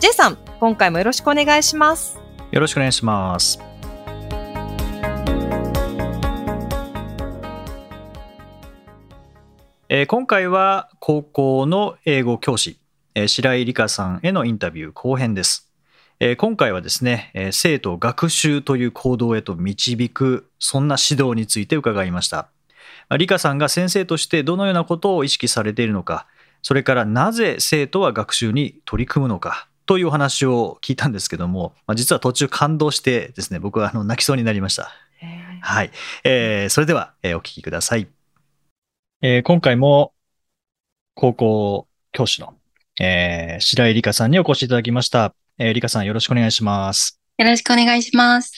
[0.00, 2.18] J さん、今回もよろしくお願いします。
[2.52, 3.60] よろしくお願いします
[9.90, 12.80] えー今回は高校の英語教師、
[13.14, 15.70] えー白井理香さんへのインタビュー後編です。
[16.18, 22.48] えー今回はですね、えー生徒学習という行動へと導く、そんな指導について伺いました。
[23.10, 26.26] まあ理香さんが先生としてどのようなことを意識されているのか、
[26.62, 34.92] それからなぜ生徒は学習に取り組むのか、というお話を聞いたんですけども、まあ、実は途中感動してですね、僕はあの泣きそうになりました。
[35.62, 35.90] はい。
[36.22, 38.06] えーそれでは、えーお聞きください。
[39.20, 40.12] えー今回も
[41.16, 42.54] 高校教師の、
[43.00, 45.34] えー白井理香さんにお越しいただきました。
[45.58, 47.20] えー、理香さんよろしくお願いします。
[47.38, 48.52] よろしくお願いします。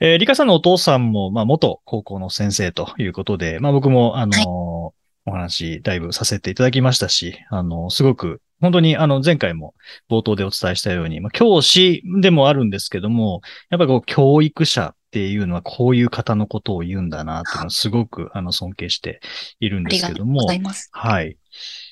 [0.00, 4.36] えー、理香さんのお父さんも、まあ、元高校の先生ということで、まあ、僕も、あのー
[4.82, 9.74] はいお話、だいぶさせていただきましたし、あのーすごく、本当に、あの、前回も
[10.08, 19.20] 冒頭でお伝えしたように、まあ、教師でもあるんですけども、やっぱりこう、教育者っていうのはこういう方のことを言うんだなっていうのをすごく、あの、尊敬して
[19.58, 20.90] いるんあですけどもりがとうござ、います。
[20.92, 21.36] はい。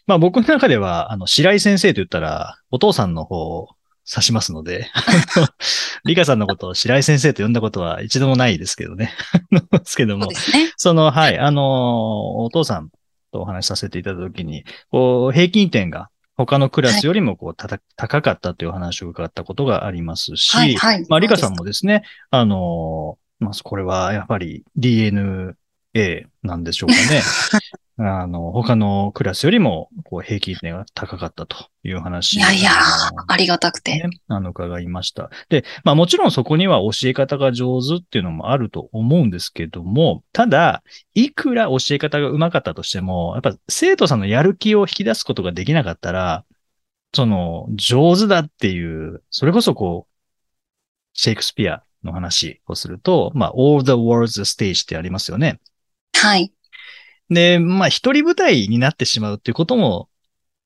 [0.07, 3.71] まあ僕の中では、あの、白井先生と言ったら、お父さんの方を
[4.11, 5.03] 指しますので、あ
[5.41, 5.49] の
[6.05, 9.13] 理香さんのことを白井先生と呼んだことは一度もないですけどね。
[9.71, 10.73] ですけどもそね。
[10.77, 12.91] その、はい、あの、お父さん
[13.31, 21.07] とお話しさせていただいたときに、こう、平均点が他のクラスよりもこう、たた高かったというお話を伺ったことがありますし、はい、はい。
[21.09, 25.55] まあ、リカさんもですね、あの、まあ、これはやっぱり DNA
[26.43, 27.23] なんでしょうかね。
[28.03, 32.39] あの、他のクラスよりも、こう、平均点が高かったという話。
[32.39, 32.71] いやいや
[33.27, 33.93] ありがたくて。
[33.93, 35.31] ね、あの、伺いました。
[35.51, 40.83] で、まあもちろんそこには教え方が上手っていうのもあると思うんですけども、ただ、
[41.15, 46.45] いくら教え方が上手かったとしても、やっぱ生徒さんのやる気を引き出すことができなかったら、
[47.15, 50.11] その、上手だっていう、それこそこう、
[51.13, 55.61] シェイクスピアの話をすると、まあ、all the world's stage ってありますよね。
[56.15, 56.53] はい。
[57.31, 60.09] で、まあ、一人舞台になってしまうっていうことも、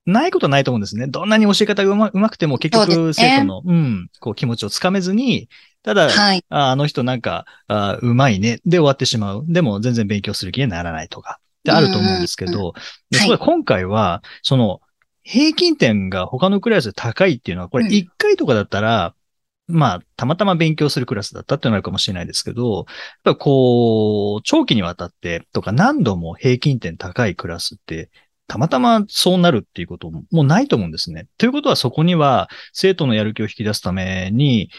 [0.06, 1.06] ないことはないと思うんですね。
[1.06, 5.48] どんなに教え方がうまうまくても、結局、生徒の、うん、こう、気持ちをつかめずに、
[5.82, 6.44] ただ、はい。
[6.48, 9.44] ああの人なんか、あうまいね、で終わってしまう。
[9.46, 12.74] でも、全然勉強する気にならないとか、ってあると思うんですけど、
[13.10, 14.80] で今回は、その、
[15.22, 19.14] 平均点が他のクラスで高いっていうのは、これうん1回とかだったら、
[19.66, 22.84] まあ、たまたま勉強するクラスだったっていうのがあるかもしれないですけど、やっ
[23.24, 28.10] ぱこう、長期にわたってとか何度も平均点高いクラスって、
[28.46, 31.28] たまたまそうなるっていうことももうないと思うんですね。
[31.38, 34.70] ということはそこには生徒のやる気を引き出すために、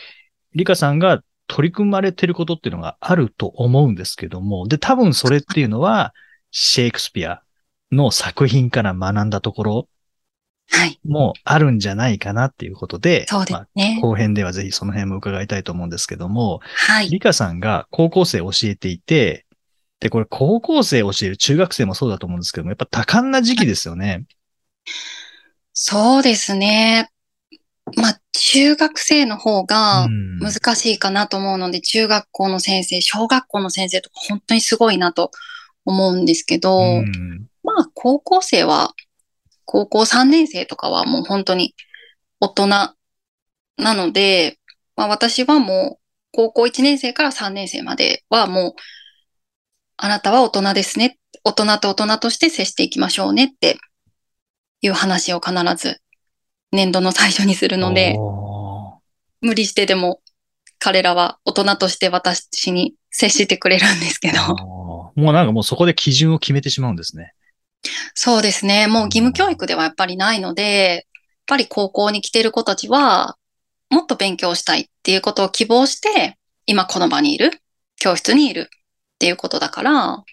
[0.53, 6.13] リカさんが取り組まれてることっていうのがあると思うんですけども、で、多分それっていうのは、
[6.51, 7.41] シェイクスピア
[7.91, 9.89] の作品から学んだところ。
[11.07, 13.99] もあるんじゃないかなっていうことで、そうでますあね。
[14.01, 17.09] 後編ではぜひその辺も伺いたいと思うんですけども、はい。
[17.09, 19.45] リカさんが高校生教えていて、
[19.99, 24.25] で、これ高校生教える中学生もそうだと思うんですけども、やっぱ多感な時期ですよね。
[25.73, 27.09] そうですね。
[27.95, 35.31] まあ、中学生の方がうん難しいかなと思うので、中学校の先生、小学校の先生とか本当にすごいなと
[35.85, 38.93] 思うんですけど、うんまあ、高校生は、
[39.65, 41.75] 高校3年生とかはもう本当に
[42.39, 42.95] 大人な
[43.77, 44.57] ので、
[44.95, 45.99] まあ私はもう
[46.31, 48.73] 高校1年生から3年生まではもう、
[49.97, 51.17] あなたは大人ですね。
[51.43, 53.77] 大人と大人として接していきましょうねって
[54.81, 56.01] いう話を必ず
[56.71, 58.17] 年度の最初にするので、
[59.41, 60.21] 無理してでも
[60.79, 64.55] 彼らは大人として私に接してくれるんですけど。
[65.15, 67.33] もうなんかもうそこで基準を決めてしまうんですね。
[68.13, 68.87] そうですね。
[68.87, 71.03] もう義務教育ではやっぱりないので、やっ
[71.47, 73.37] ぱり高校に来てる子たちは、
[73.89, 77.51] もっと勉強したいっていうことを希望して、今この場にいる、
[77.97, 78.69] 教室にいる
[79.15, 80.23] っていうことだから、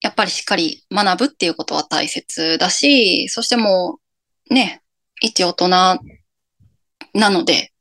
[0.00, 3.98] やっぱりしっかり学ぶっていうことは大切だし、そしても
[4.50, 4.82] う、ね、
[5.20, 5.98] 一大人な
[7.14, 7.72] ので、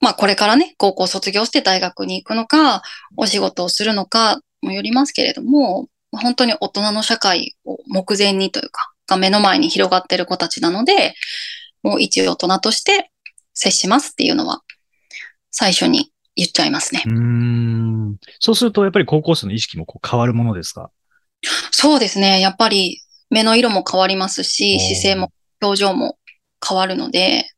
[0.00, 2.82] まあこれからね、高校卒業して大学に行くのか、
[3.16, 11.14] お仕事をするのかもよりますけれども、本当に大人の社会を目前にというか、が目の前に広がってる子たちなので、
[11.82, 13.10] もう一大人として
[13.54, 14.62] 接しますっていうのは、
[15.50, 17.02] 最初に言っちゃいますね。
[17.06, 18.16] うーん。
[18.38, 20.90] そうすると、やっぱり高校生の意識もこう変わるものですか？
[21.70, 22.40] そうですね。
[22.40, 26.18] やっぱり目の色も変わりますし、姿勢も表情も
[26.66, 27.50] 変わるので、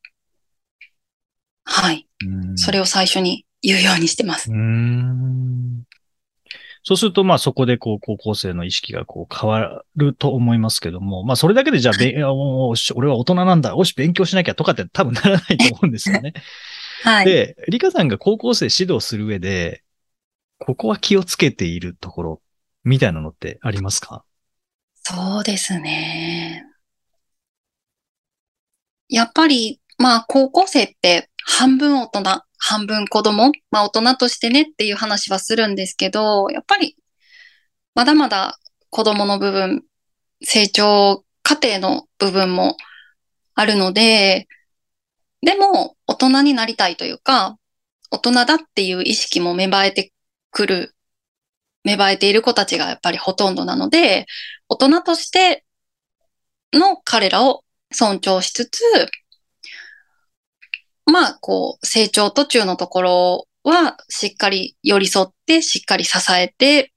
[1.65, 2.09] はい。
[2.57, 2.83] それを。
[2.83, 4.51] を最初に言うようにしてます。
[4.51, 5.82] うーん。
[6.85, 16.35] そうすると、まあそこでこう高校生の意識がこう変わると思いますけども、まあそれだけでじゃあ、べおし俺は大人なんだ、おし勉強しなきゃとかって多分ならないと思うんですよね。
[17.05, 17.27] はい。
[17.27, 19.83] で、リカさんが高校生指導する上で、
[20.59, 22.43] ここは気をつけているところ、
[22.85, 24.25] みたいなのってありますか？
[25.05, 26.65] そうですね。
[29.09, 36.97] やっぱり、まあ高校生って半分大人、半分子供、まあ大人としてねっていう話はするんですけど、やっぱり
[37.97, 38.61] まだまだ
[38.91, 39.83] 子供の部分、
[40.45, 42.77] 成長過程の部分も
[43.55, 44.47] あるので、
[45.41, 47.59] でも大人になりたいというか、
[48.13, 50.13] 大人だっていう意識も芽生えて
[50.53, 50.95] くる、
[51.83, 54.27] 芽生えている子たちがやっぱりほとんどなので、
[54.69, 55.65] 大人として
[56.73, 58.81] の彼らを尊重しつつ、
[61.07, 66.93] まあ、こう、成長途中のところはしっかり寄り添って、しっかり支えて、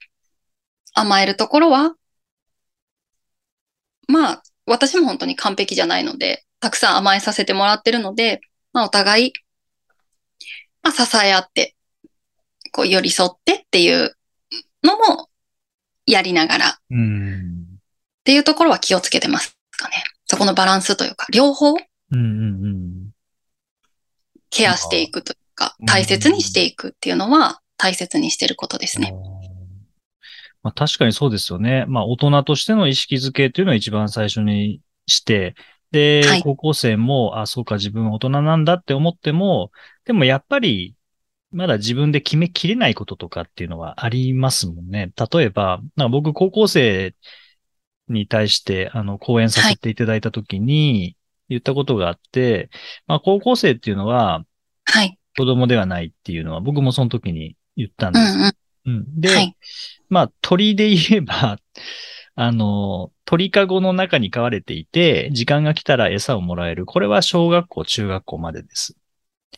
[0.94, 1.94] 甘えるところは、
[4.08, 8.40] まあ、私も本当に完璧じゃないので、たくさん甘えさせてもらってるので、
[8.72, 9.32] まあ、お互い、
[10.82, 11.76] まあ、支え合って、
[12.72, 14.16] こう、寄り添ってっていう
[14.82, 15.28] のも
[16.06, 17.66] やりながら、うん。
[18.20, 19.94] っていうところは気をつけてますかね。
[20.26, 21.78] そこのバランスというか、両方うん
[22.12, 23.05] うんうん。
[24.50, 29.14] ケアしていくというかうん、大切にしていくっていうのは大切にしてることですね。
[30.62, 31.84] まあ、確かにそうですよね。
[31.86, 35.54] まあ、大人としての意識づけというのを一番最初にして、
[35.92, 39.70] で、はい高校生も、あ、そうか、自分は大人なんだって思っても、
[40.04, 40.96] でもやっぱり、
[41.52, 45.12] まだ自分で決めきれないこととかっていうのはありますもんね。
[45.32, 47.14] 例えば、なんか僕、高校生
[48.08, 51.16] に対して、あの、講演させていただいたときに、
[51.48, 52.70] 言ったことがあって、
[53.06, 54.44] まあ、高校生っていうのは、
[54.84, 55.18] はい。
[55.36, 58.38] 子供ではないっていうのは、僕もその時に言ったんうです。
[58.38, 58.56] んうん。
[58.86, 59.20] うん。
[59.20, 59.56] で、はい。
[60.08, 61.58] まあ、鳥で言えば、
[62.34, 66.86] あの、鳥かごの中に飼われていて、時間が来たら餌をもらえる。
[66.86, 68.96] これは小学校、中学校までです。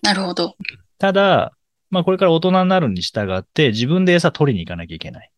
[0.02, 0.56] なるほど。
[0.98, 1.52] ただ、
[1.90, 5.30] まあ、これから大人になるに従って、自分で餌取りに行かなきゃいけない。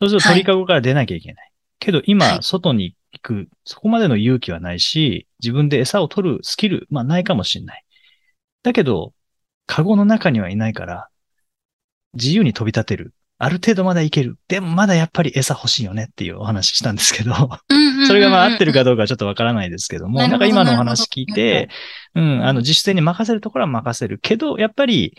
[0.00, 1.52] そうするとはい鳥かごから出なきゃいけない。
[1.78, 7.84] けど今、はい外に行く、そこまでの勇気はないし、自分で餌を取るスキル、まあ、ないかもしれない。
[8.62, 9.14] だけど、
[9.66, 11.08] カゴの中にはいないから、
[12.14, 13.14] 自由に飛び立てる。
[13.38, 14.36] ある程度まだいける。
[14.48, 17.34] でもまだやっぱり餌欲しいよねっていうお話したんですけど、
[18.06, 21.68] それがまあ合ってるかどどうかちょっとわからないですけども、なんか今のお話聞いて、
[22.14, 25.16] うん、あの自主性に任せるところは任せるけど、やっぱり、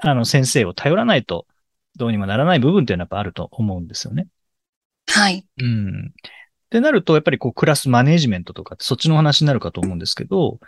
[0.00, 1.46] あの先生を頼らないと
[1.96, 4.28] どうにもならない部分っていうのはやっぱあると思うんですよね。
[5.08, 5.44] はい。
[5.60, 6.06] うん。
[6.06, 6.12] っ
[6.70, 10.60] てなると、やっぱりこうクラスマネージメントとかってそっちの話になるかと思うんですけど、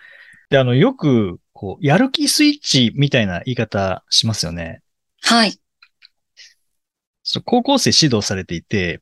[0.49, 4.83] で、あの、よく、こう、やる気スイッチみたいな言い方しますよね。
[5.23, 5.61] はい。
[7.45, 9.01] 高校生指導されていて、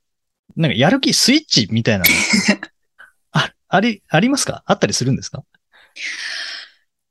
[0.56, 2.10] なんかやる気スイッチみたいなの。
[3.32, 4.62] あ、あり、ありますか？
[4.66, 5.44] あったりするんですか？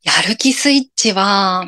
[0.04, 1.68] やる気スイッチは、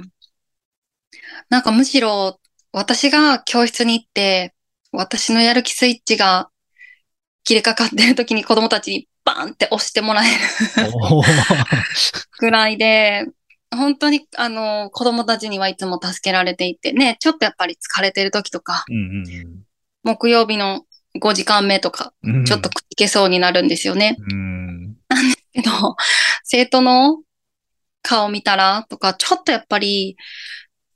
[1.49, 2.39] なんかむしろ
[2.71, 4.53] 私が教室に行って、
[4.91, 6.49] 私のやる気スイッチが
[7.43, 10.37] 切れかかってる時に子供たちにバーンって押してもらえる
[12.39, 13.25] ぐらいで、
[13.71, 19.23] 本当にあの子供たちにはいつも助けられていてね、ちょっとやっぱり疲れてる時とか、うん
[20.03, 20.83] 木曜日の
[21.21, 22.45] 5時間目とか、うんうん。
[22.45, 24.15] ちょっとくじけそうになるんですよね。
[24.17, 24.95] うん。
[25.53, 25.71] けど、
[26.43, 27.21] 生徒の
[28.01, 30.15] 顔見たらとか、ちょっとやっぱり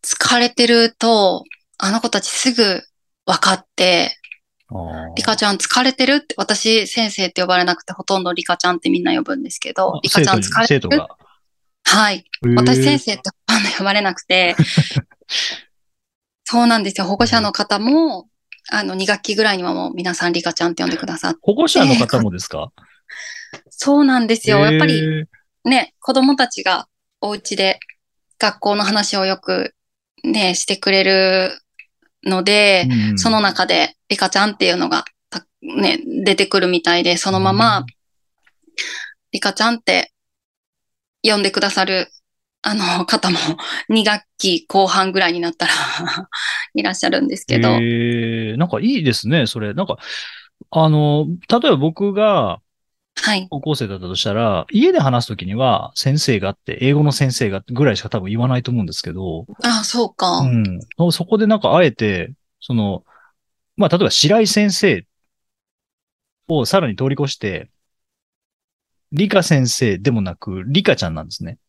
[0.03, 1.43] 疲れてると、
[1.77, 2.81] あの子たちすぐ
[3.25, 4.17] 分かって、
[5.15, 10.89] リカちゃん疲れてるって、私先生って呼ばれなくてほとんどリカちゃんってみんな呼ぶんですけど、リカちゃん疲れてる？
[11.85, 12.25] はい。
[12.55, 14.55] 私先生ってほとんど呼ばれなくて、
[16.45, 17.05] そうなんですよ。
[17.05, 18.27] 保護者の方も、
[18.71, 21.39] あの、2学期ぐらいにはもう皆さんリカちゃんって呼んでくださって。
[21.43, 22.71] 保護者の方もですか？
[23.69, 24.59] そうなんですよ。
[24.59, 25.27] やっぱり
[25.65, 26.87] ね、子供たちが
[27.21, 27.79] お家で
[28.39, 29.75] 学校の話をよく
[30.23, 31.59] ね、してくれる
[32.25, 37.85] ので、うんその中でリカちゃんっていうのがたね、出てくるみたいで、そのまま、
[39.31, 40.11] リカちゃんって
[41.23, 42.09] 呼んでくださる
[42.63, 43.37] あの方も
[43.91, 45.73] 2学期後半ぐらいになったら
[46.73, 49.73] いらっしゃるんですけど、えー、なんかいいですね、それ。
[49.73, 49.97] なんか、
[50.71, 52.59] あの、例えば僕が、
[53.15, 53.47] はい。
[53.49, 60.39] 高校生だったとしたら、家で話すときには先生があって、英語の先生がぐらいしか多分言わないと思うんですけど、ああ、そうか。
[60.39, 61.11] うん。
[61.11, 63.03] そこでなんかあえて、その、
[63.75, 65.05] まあ、例えば白井先生
[66.47, 67.69] をさらに通り越して、
[69.11, 71.59] 理科先生でもなく、理科ちゃんなんですね。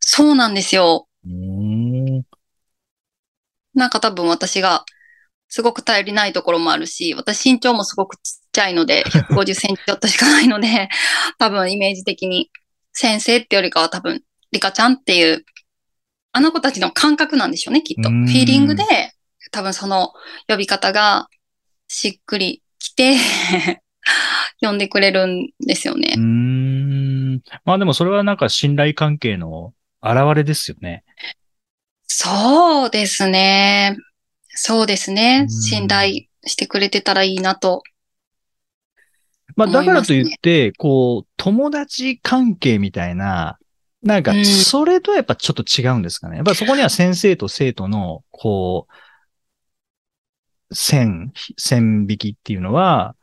[0.00, 1.08] そうなんですよ。
[1.24, 2.22] うーん。
[3.74, 4.84] なんか多分私が
[5.48, 10.88] すごく頼りないところもあるし、私身長もすごくちっちゃいので、 150センチちょっとしかないので、
[11.38, 12.50] 多分イメージ的に
[12.92, 15.44] 先生ってよりかは多分リカちゃんっていう、
[16.32, 18.08] あの子たちの感覚なんでしょうね、きっと。
[18.08, 18.84] うんフィーリングで
[19.50, 20.12] 多分その
[20.48, 21.28] 呼び方が
[21.88, 23.16] しっくりきて、
[24.60, 26.22] 呼んでくれるんですよねうー。
[26.22, 27.42] ん。
[27.64, 31.04] まあでもそれはなんか信頼関係の現れですよね。
[32.06, 33.96] そうですね。
[34.48, 35.44] そうですうね。
[35.44, 37.82] ん信頼してくれてたらいいなと。
[39.56, 43.58] まあだからといって、こう、友達関係みたいな、
[44.02, 46.36] なんかう、んそれとやっぱちょっと違うんですかね。
[46.36, 48.86] やっぱそこには先生と生徒の、こ
[50.70, 53.14] う、線、線引きっていうのは、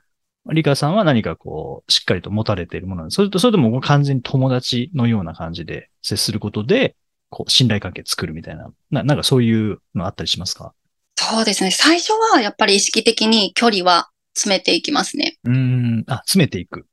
[0.52, 3.16] リカさんは何かこう、しっかりと持たれているものなんです。
[3.16, 6.96] それと、それとも完全に友達のような感じで接することで、
[7.30, 10.74] こう、信頼関係作るみたいな、ななんかそういうのあったりしますか？
[11.16, 11.72] そうですね。
[11.72, 14.10] 最初はやっぱり意識的に距離は
[14.40, 15.38] 詰めていきますね。
[15.44, 16.86] うーん、あ、詰めていく。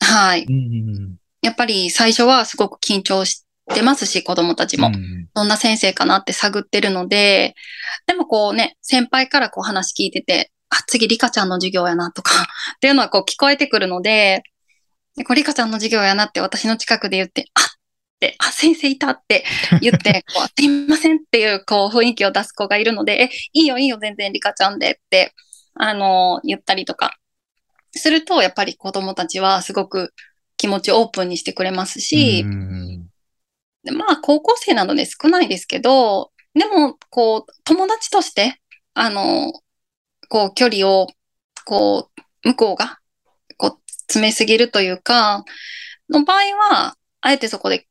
[0.00, 0.46] はい。
[1.42, 4.82] やっぱり最初はすごく緊張してますし、子供たちうん。
[4.82, 4.88] も。
[4.88, 7.54] うんどんな先生かなって探ってるので、
[8.06, 12.32] でもこうね、先輩からこう話聞いてて、あ、次リカちゃんの授業やなとか、
[12.76, 14.42] っていうのはこう聞こえてくるので、
[15.16, 17.64] でこれリカちゃんの授業やなって私の近くで言って、あっ
[18.18, 19.44] て、あ、先生いたって
[19.80, 25.34] 言って、 こう、すいませんっていうこう雰囲気を出す子がいるので、え、いいよいいよ全然リカちゃんでって、
[25.78, 27.16] あの言ったりとか、
[27.92, 30.12] すると、やっぱり子供たちはすごく
[30.56, 33.08] 気持ちオープンにしてくれますし、うん。
[33.84, 38.60] でまあ、高校生なので少ないですけど、でも、こう、友達として、
[38.94, 39.52] あの、
[40.28, 41.06] こう、距離を、
[41.64, 42.10] こ
[42.44, 42.98] う、向こうが、
[43.56, 45.44] こう、詰めすぎるというか、
[46.10, 47.86] の場合は、あえてそこで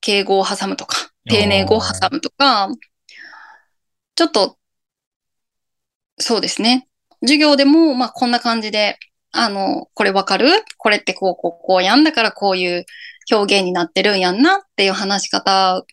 [0.00, 2.70] 敬語を挟むとか、丁寧語を挟むとか、
[4.14, 4.58] ちょっと、
[6.18, 6.87] そうですね。
[7.22, 8.98] 授業でも、まあ、こんな感じで、
[9.32, 10.48] あの、これわかる？
[10.78, 12.86] これってこう、こう、こうやんだからこういう
[13.30, 15.84] 表現になってるんやんなっていう話し方を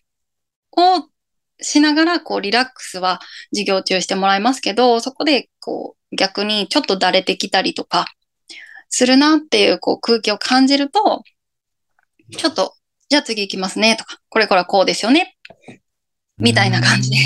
[1.61, 3.19] しながら、こう、リラックスは
[3.51, 8.05] 授業中してもらいますけど、そこで、こう、逆にちょっとだれてきたりとか、
[8.89, 11.23] するなっていう、こう、空気を感じると、
[12.37, 12.73] ちょっと、
[13.09, 15.35] じゃあ次行きますねとか、これこれこうですよね。
[16.37, 17.17] みたいな感じで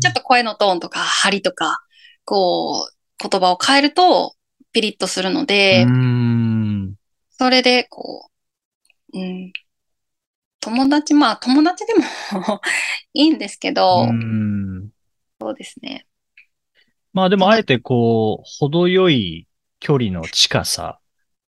[0.00, 1.80] ちょっと声のトーンとか、張りとか、
[2.24, 4.34] こう、言葉を変えると、
[4.72, 6.94] ピリッとするので、うん
[7.30, 8.28] それで、こ
[9.12, 9.52] う、うん、
[10.60, 12.60] 友達、まあ友達でも
[13.12, 14.90] いいんですけど、うん
[15.40, 16.06] そうですね。
[17.12, 19.46] まあでもあえてこう、程よい
[19.78, 20.98] 距離の近さ。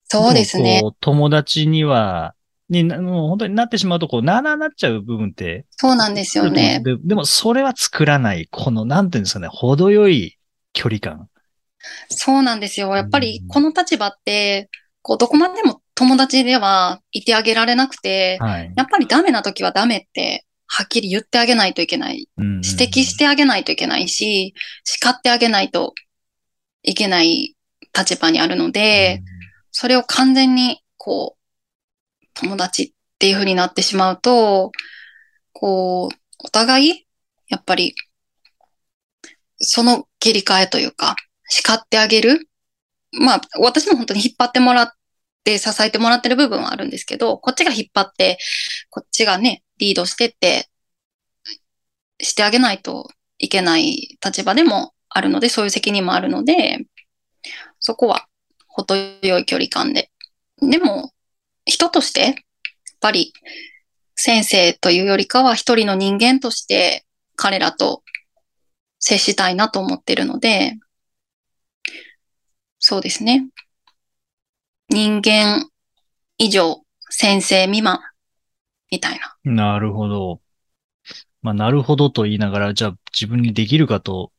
[0.05, 0.83] そうですね。
[1.01, 2.35] 友達には、
[2.69, 5.67] にな、もう本当になってしまうと、こう、なあなあなっちゃう部分って。
[5.71, 6.81] そうなんですよね。
[6.83, 10.39] ででも、それは作らない、この、なんていうんですかね、程よい
[10.73, 11.29] 距離感。
[12.09, 12.95] そうなんですよ。
[12.97, 14.71] やっぱりうんこの立場って、
[15.03, 18.73] こう、どこまでも友達ではいてあげられなくて、はい。
[18.77, 22.29] やっぱりダメな時はダメって、はっきり言ってあげないといけない。
[22.39, 25.95] 指指摘してあげないといけないし、叱ってあげないと
[26.83, 27.57] いけない
[27.97, 29.23] 立場にあるので、
[29.71, 34.73] それを完全に、こう、友達っていう風になってしまうと、
[35.53, 37.07] こう、お互い、
[37.49, 37.95] やっぱり、
[39.59, 41.17] その切り替えというか、
[41.55, 42.49] 叱ってあげる？
[43.21, 44.91] まあ、私も本当に引っ張ってもらっ
[45.45, 48.39] て、支えてもらってる部分はあるんですけど、こっちが引っ張って、
[48.89, 50.71] こっちがね、リードしてって、
[52.23, 56.79] してあげないといけない立場でもあるので、そういう責任もあるので、
[57.81, 58.27] そこは
[58.67, 60.11] 程よい距離感で。
[60.63, 61.11] でも、
[61.67, 62.35] 人として、やっ
[62.99, 63.35] ぱり
[64.15, 67.05] 先生というよりかは一人の人間として
[67.37, 68.03] 彼らと
[69.01, 70.79] 接したいなと思ってるので、
[72.85, 73.47] そうですね。
[74.89, 75.69] 人間
[76.37, 78.01] 以上、先生未満、
[78.91, 79.53] みたいな。
[79.53, 80.41] なるほど。
[81.43, 84.33] まあ、なるほどと言いながら、じゃあ自分にできるかと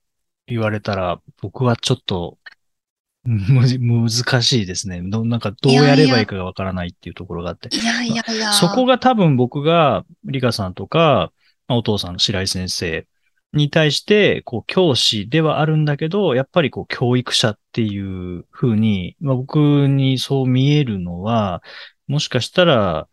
[0.46, 2.38] 言われたら、僕はちょっと、
[3.24, 4.10] むず、難
[4.44, 5.02] しいですね。
[5.02, 7.74] どなんかどうやればいいかがわからないっていうところがあって。
[7.74, 8.52] いやいやいや。
[8.52, 11.32] そこが多分僕が、リカさんとか、
[11.70, 13.08] まあお父さんの白井先生
[13.54, 21.62] に対して、こう、教師ではあるんだけど、やっぱりこう、教育者っていう風に、まあ、僕にそう見えるのは、
[22.08, 23.08] もしかしたら、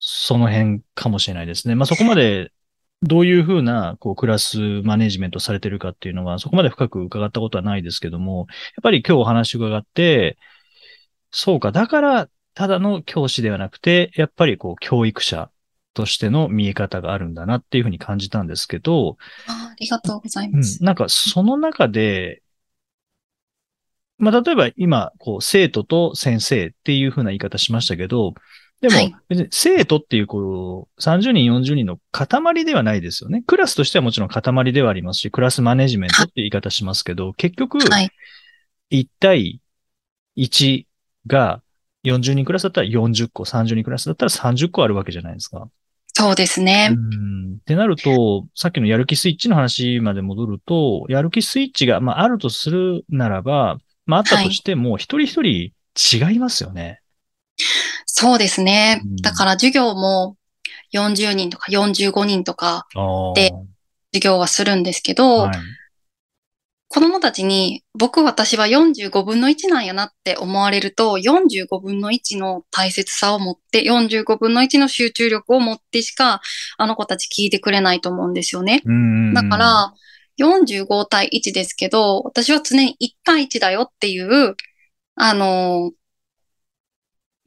[0.00, 1.74] その辺かもしれないですね。
[1.74, 2.52] まあ、そこまで、
[3.02, 10.38] どういう風な、こう、クラスマネジメントされてるかっていうのは、そこまで深く伺ったことはないですけども、やっぱり今日お話伺って、
[11.30, 15.50] そうか、だから、ただの教師ではなくて、やっぱりこう、教育者
[15.94, 22.42] としての見え方があるんだなっていうふうに感じたんですけど、あありがとうございうんます。、なんかその中で、
[24.18, 28.34] まあ、例えば今、こう、生徒と先生っていうふうな言い方しましたけど、
[28.80, 29.16] でも
[29.50, 33.42] 生徒っていう、こう、30人、40人の塊ではないですよね。
[33.46, 38.10] クラスとしてはもちろん塊ではありますし、クラスマネジメントっていう言い方しますけど、結局、はい。
[38.90, 39.60] 1対
[40.36, 40.84] 1
[41.26, 41.62] が
[42.04, 45.68] 40人クラスだったら40個、30人クラスだったら30個あるわけじゃないですか。
[46.14, 46.90] そうですね。
[46.92, 57.00] うんってなると、さっきのやる気スイッチの話まで戻ると、やる気スイッチが、まあ、あるとするならば、まあ、あったとしても、一人一人違いますよね。
[58.06, 59.16] そうですねうん。
[59.16, 60.36] だから授業も
[60.92, 62.86] 40人とか45人とか。
[63.34, 63.52] で
[64.12, 65.58] 授業はするんですけど、はい。
[66.92, 76.42] 子供たちに僕私は45分の1なんやなって思われると、45分の1の大切さを持って、45分の1の集中力を持ってしか、
[76.76, 78.82] あの子たち聞いてくれないと思うんですよね。
[78.84, 79.94] うんだか、ら、
[80.38, 84.54] 45対1ですけど、私は常に1対1だよっていう、
[85.14, 85.92] あの、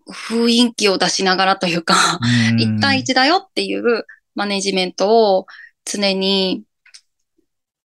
[0.09, 1.93] 雰囲気を出しながらというか、
[2.57, 5.45] 1対1だよっていうマネジメントを
[5.85, 6.63] 常に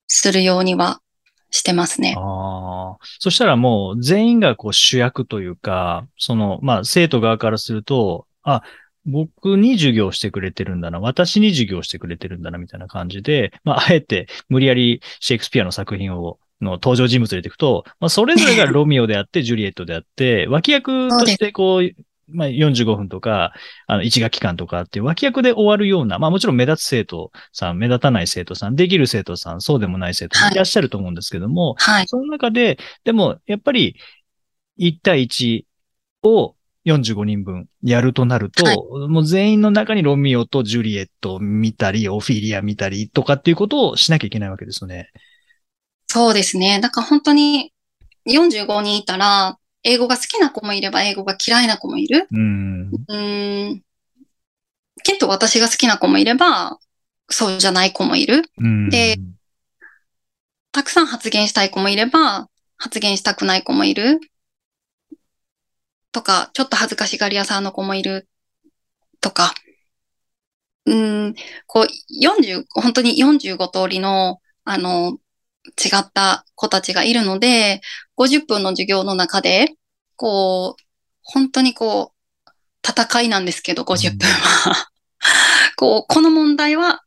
[0.07, 1.01] するようには
[1.51, 2.15] してますね。
[2.19, 3.05] ああ。
[3.19, 8.63] そしたらもう全員がこう主役というか、その、まあ生徒側からすると、あ、
[9.07, 21.91] 僕に授業してくれてるんだな、私に授業してくれてるんだな、みたいな感じで、まああえて無理やりシェイクスピアの作品を、の登場人物入れていくと、まあそれぞれがロミオであって、ジュリエットであって、脇役としてこう、
[22.31, 23.53] まあ45分とか、
[23.87, 32.05] あの1学期間とかっていう脇役で終わるような、まあもちろん目立つ生徒さん、目立たない生徒さん、できる生徒さん、そうでもない生徒さんいらっしゃると思うんですけども、はい。
[32.07, 33.97] その中で、でも、やっぱり、
[34.79, 35.65] 1対1
[36.23, 36.55] を
[36.87, 38.77] 45人分やるとなると、はい
[39.09, 45.11] もう全員の中にロミオとジュリエットを見たり、オフィリア見たりとかっていうことをしなきゃいけないわけですよね。
[46.07, 46.81] そうですね。
[46.81, 47.73] だから本当に
[48.27, 52.29] 45人いたら、英語が好きな子もいれば英語が嫌いな子もいる。
[52.31, 52.91] うん。
[52.91, 53.83] うーん。
[55.03, 56.79] きっと私が好きな子もいれば、
[57.31, 58.43] そうじゃない子もいる。
[58.59, 58.91] うん。
[58.91, 59.17] で
[60.73, 64.21] たくさん発言したい子もいれば、発言したくない子もいる。
[66.13, 68.29] とか、ちょっと恥ずかしがり屋さんの子もいる。
[69.23, 69.55] とか。
[70.85, 71.35] うーん、
[71.67, 75.19] こう、40、本当に45通りの、あの、
[75.83, 77.81] 違った子たちがいるので、
[78.17, 79.78] 50分の授業の中で、
[80.19, 80.83] こう、
[81.23, 82.51] 本当にこう、
[82.87, 84.91] 戦いなんですけど、50分は。
[85.77, 87.05] こう、この問題は、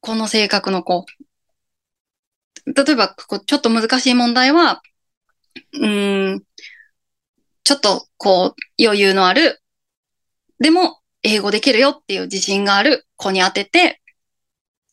[0.00, 1.06] この性格の子。
[2.66, 4.82] 例えば、こうちょっと難しい問題は、
[5.72, 6.42] うーん、
[7.64, 9.62] ちょっと、こう、余裕のある、
[10.60, 14.02] でも、英語できるよっていう自信がある子に当てて、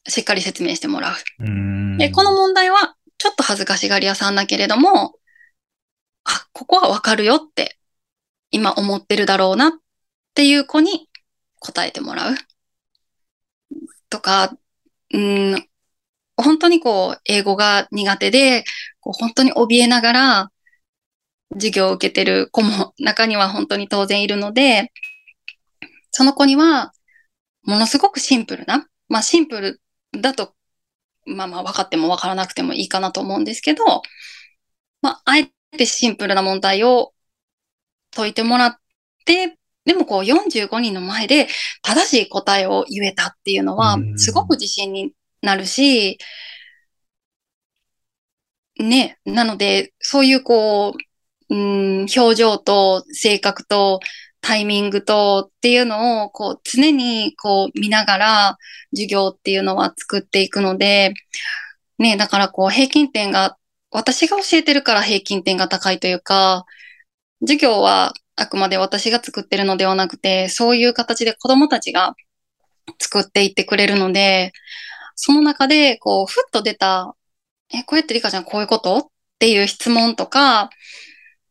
[0.08, 1.16] しっかり説明してもらう。
[1.40, 1.98] うん。
[1.98, 5.18] で、この問題は、ちょっと恥ずかしがり屋さんだけれども、
[6.26, 7.78] あ、ここはわかるよって、
[8.52, 9.72] 今思ってるだろうなっ
[10.34, 11.10] ていう子に
[11.60, 12.36] 答えてもらう。
[14.10, 14.56] とか、
[15.14, 15.68] うん、
[16.38, 18.64] 本当にこう、英語が苦手で、
[19.00, 20.52] こう本当に怯えながら、
[21.54, 24.92] 授業を受けてる子も中には本当に当然いるので、
[26.12, 26.94] その子には、
[27.64, 29.82] ものすごくシンプルな、まあシンプル
[30.20, 30.56] だと
[31.26, 33.84] まあまあ分かっても分からなくてもいいかなと思うんですけど、
[35.02, 37.14] まあ、あえてシンプルな問題を
[38.16, 38.76] 解いてもらっ
[39.26, 41.48] て、でもこう45人の前で
[41.82, 44.20] 正しい答えを言えたっていうのはうん。
[44.20, 46.20] すごく自信になるし、
[48.80, 50.94] ね、なのでそういうこ
[51.50, 54.00] う、うん、表情と性格と
[54.42, 58.58] タイミングとっていうのをこう常にこう見ながら
[58.92, 61.14] 授業っていうのは作っていくので、
[62.00, 63.58] ね、だからこう平均点が、
[63.92, 66.66] 私が教えてるから平均点が高いというか、
[67.42, 72.16] 授業はあくまで私が作ってるのではなくて、そういう形で子供たちが
[73.00, 74.54] 作っていってくれるので、
[75.16, 77.16] その中でこう、ふっと出た、
[77.74, 78.98] え、こうやってリカちゃんこういうこと？
[78.98, 79.04] っ
[79.40, 80.70] ていう質問とか、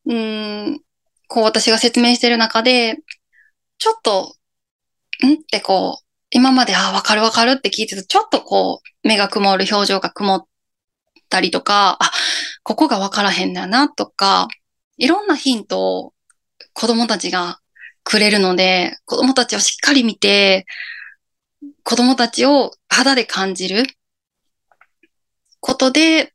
[0.07, 0.81] うん、
[1.29, 2.97] こう私が説明してる中で、
[3.79, 4.35] ちょっと、
[5.27, 5.35] ん？
[5.35, 10.45] ってこう、今まで、ああ、わかるわかるって聞いてると、ちょっとこう、目が曇る表情が曇っ
[11.31, 12.11] たりとか、あ、
[12.63, 14.49] ここがわからへんだなとか、
[14.99, 16.13] いろんなヒントを
[16.75, 17.61] 子供たちが
[18.05, 20.67] くれるので、子供たちをしっかり見て、
[21.85, 23.85] 子供たちを肌で感じる
[25.61, 26.33] ことで、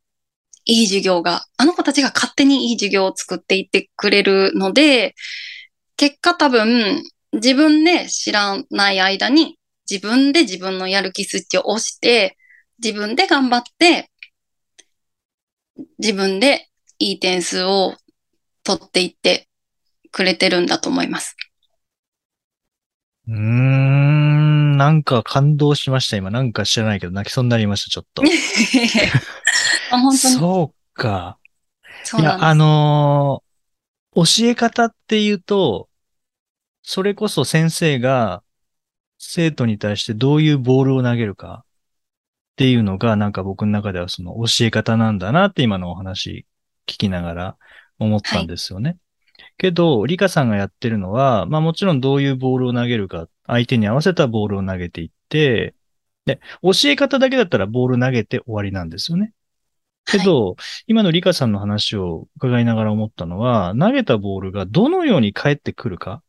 [0.66, 5.14] いい授業が、あの子たちが勝手にいい授業を作っていってくれるので、
[5.98, 7.04] 結果多分、
[7.34, 12.38] 自分で知らない間に、自分で自分のやる気スイッチを押して、
[12.84, 14.10] 自分で頑張って、
[16.00, 17.96] 自分でいい点数を
[18.64, 19.48] 取っていって
[20.12, 21.36] くれてるんだと思います。
[23.28, 26.32] うーん、なんか感動しました、今。
[26.32, 28.24] なんか知らないけど、泣きそうになりました、ちょっと。
[29.92, 31.38] あ本当にそうか。
[32.04, 32.22] そう。
[32.22, 33.46] いや、あのー
[34.16, 35.90] 教え方っていうと、
[36.84, 38.44] それこそ先生が
[39.18, 41.66] 生徒に対してどういうボールを投げるか
[42.56, 46.46] っていうのが、なんか僕の中ではその教え方なんだなって今のお話
[46.88, 47.58] 聞きながら
[48.00, 48.98] 思ったんですよね。
[49.58, 55.76] けど、リカさんがやってるのは、まあもちろんどういうボールを投げるか、相手に合わせたボールを投げていって、
[56.26, 59.34] で、教え方だけだったらボール投げて終わりなんですよね。
[60.06, 60.56] けど、
[60.88, 66.24] 今のリカさんの話を伺いながら思ったのは、投げたボールがどのように返ってくるか。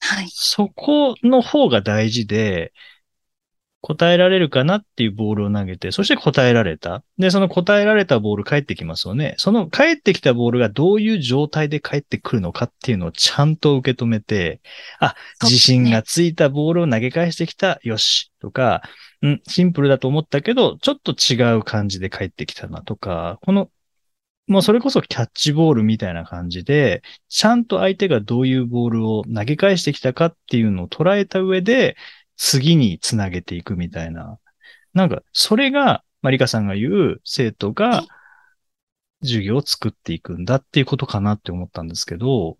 [0.00, 0.28] はい。
[0.30, 2.72] そこの方が大事で、
[3.86, 7.04] 答えられるかなっていうボールを投げて、そして答えられた。
[7.18, 9.34] で、その答えられたボール返ってきますよね。
[9.36, 14.62] その返ってきたボールがどういう状態で返ってくるのかっていうのをちゃんと受け止めて、
[15.00, 18.80] あ、自信がついたボールを投げ返してきた、よし、とか、
[19.20, 23.70] うん、シンプルだと思ったけど、ちょっと違う感じで返ってきたなとか、この、
[24.46, 31.96] もうそれこそキャッチボールみたいな感じで、ちゃんと相手がどういうボールを投げ返してきたかっていうのを捉えた上で、
[32.36, 34.38] 次につなげていくみたいな。
[34.92, 38.04] なんか、それが、マリカさんが言う生徒が
[39.22, 42.56] 授業を作っていくんだっていうことかなって思ったんですけど。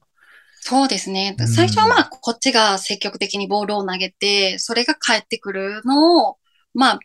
[0.60, 1.34] そうですね。
[1.46, 6.36] 最初はまあ、こっちが積極的にボールを投げて、それが返ってくるのを、
[6.74, 6.98] まあ、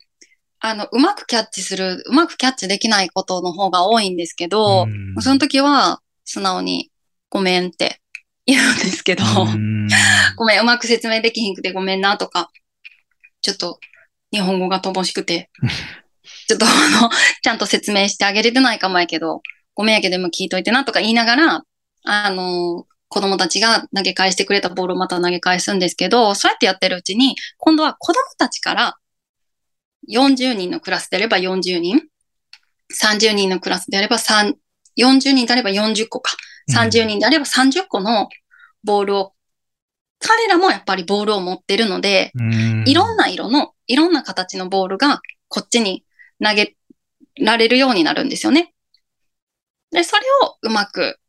[0.62, 4.88] あの、うまくキャッチする、うまくキャッチできないことの方が多いんですけど、
[5.20, 6.92] その時は素直に
[7.30, 8.02] ごめんって
[8.52, 9.24] 言うんですけど、
[10.36, 12.50] ごめん、うまく説明できひんくてごめんなとか、
[13.42, 13.80] ちょっと
[14.32, 15.50] 日本語が乏しくて、
[16.48, 16.70] ちょっとあ
[17.02, 17.10] の、
[17.42, 19.42] ちゃんと説明してあげれてないかもやけど、
[19.74, 21.64] ごめんやけども聞いといてなとか言いながら、
[22.04, 28.98] あの、子供たちが投げ返してくれたボールをまた投げ返すんですけど、そうやってやってるうちに、今度は子供たちから
[30.08, 32.02] 40人のクラスであれば40人、
[33.02, 34.54] 30人のクラスであれば3、
[34.98, 36.36] 40人であれば40個か、
[36.70, 38.30] 30人であれば30個の
[38.84, 39.34] ボールを
[40.20, 42.32] 彼らもやっぱりボールを持ってるので、
[42.86, 46.04] いろんな色の、いろんな形のボールがこっちに
[46.44, 46.76] 投げ
[47.40, 48.74] られるようになるんですよね。
[49.92, 51.20] で、それをうまく、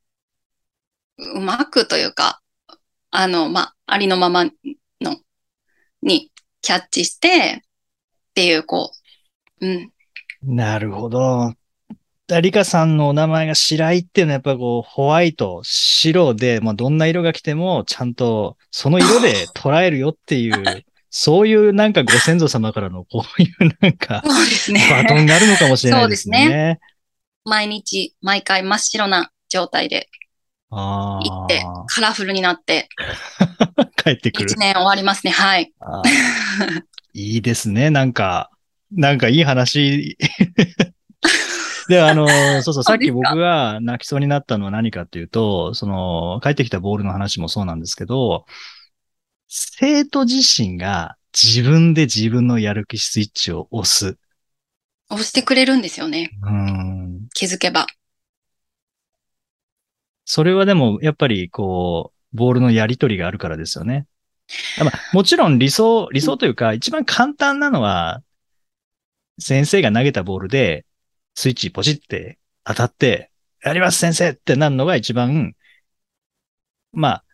[1.19, 2.43] うまくというか、
[3.11, 4.51] あの、まあ、ありのままの、
[6.03, 8.93] にキャッチして、っていう、こ
[9.61, 9.93] う、うん。
[10.43, 11.55] なるほど。
[12.39, 24.87] リカさんのお名前が白井っていうのはやっぱこう、ホワイト、白で、まあ、どんな色が来ても、ちゃんとその色で 捉えるよっていう、そういうなんかご先祖様からのこういうなんか、そうですね。
[24.91, 26.39] バトンがあるのかもしれないですね。
[26.39, 26.81] そうですね。
[27.45, 30.09] 毎日、毎回真っ白な状態で、
[30.71, 32.89] 行って、カラフルになって、
[33.97, 34.51] 帰ってくる。
[34.51, 35.73] 一年終わりますね、はい。
[37.13, 38.51] いいですね、なんか、
[38.93, 40.17] なんかいい話
[41.91, 42.29] で、あの、
[42.63, 48.47] そうそう、さっき僕が泣きそうになったのは何かっていうと、その、帰ってきたボールの話もそうなんですけど、
[49.49, 54.17] 生徒自身が自分で自分のやる気スイッチを押す。
[55.09, 56.31] 押してくれるんですよね。
[56.43, 57.29] うん。
[57.35, 57.87] 気づけば。
[60.25, 64.07] それはでも、やっぱり、こう、ボールのやりとりがあるからですよね。
[64.79, 68.23] まあ、もちろん理想、理想というか、一番簡単なのは、
[69.41, 70.85] 先生が投げたボールで、
[71.41, 73.31] スイッチポチって当たって、
[73.65, 75.55] やります先生ってなるのが一番、
[76.93, 77.25] まあ、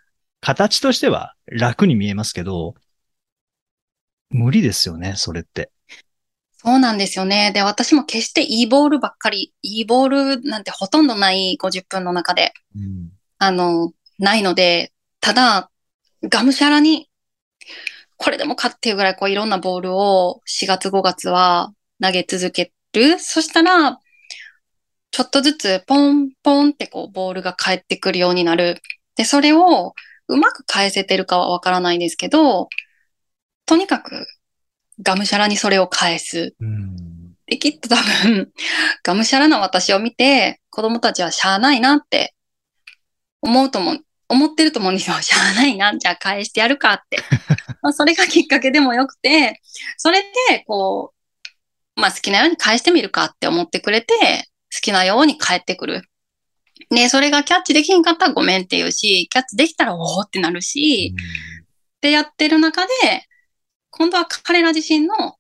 [0.40, 2.76] 形としては楽に見えますけど、
[4.30, 5.72] 無理ですよね、それって。
[6.58, 7.50] そうなんですよね。
[7.52, 15.68] で、私も決していいボールばっかり、いいボールなんてほとんどない50分の中で、うん、あの、ないので、ただ、
[16.22, 17.10] がむしゃらに、
[18.18, 23.18] これでもかっていうぐらいこういろんなボールを4月5月は投げ続ける？
[23.18, 23.98] そしたら、
[25.10, 28.82] ちょっとずつポンポンってこうボールが返ってくるようになる。
[29.16, 29.94] で、それを
[30.28, 32.68] うまく返せてるかはわからないんですけど、
[33.64, 34.26] とにかく、
[35.02, 36.54] がむしゃらにそれを返す。
[36.60, 37.34] うん。
[37.46, 38.52] で、きっと多分、
[39.02, 42.34] がむしゃらな私を見て、子供たちはしゃあないなって
[43.40, 45.16] 思うと思う、思ってると思うんですよ。
[45.22, 47.18] しゃあないな、じゃあ返してやるかって。
[47.82, 49.60] まあそれがきっかけでもよくて、
[49.96, 51.15] それで、こう、
[51.96, 54.14] まあ好きなように返してみるかって思ってくれて、
[54.72, 56.02] 好きなように返ってくる。
[56.90, 61.14] で、それがキャッチできんかったらごめんって言うし、キャッチできたらおーってなるし、
[61.96, 62.92] ってやってる中で、
[63.90, 65.36] 今度は彼ら自身の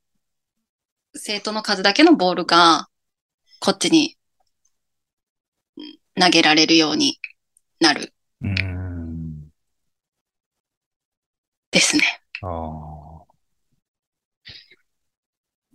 [1.14, 2.88] 生徒の数だけのボールが、
[3.60, 4.16] こっちに
[5.76, 7.18] うん投げられるように
[7.80, 9.50] なるうん。
[11.70, 12.02] ですね。
[12.42, 12.95] ああ。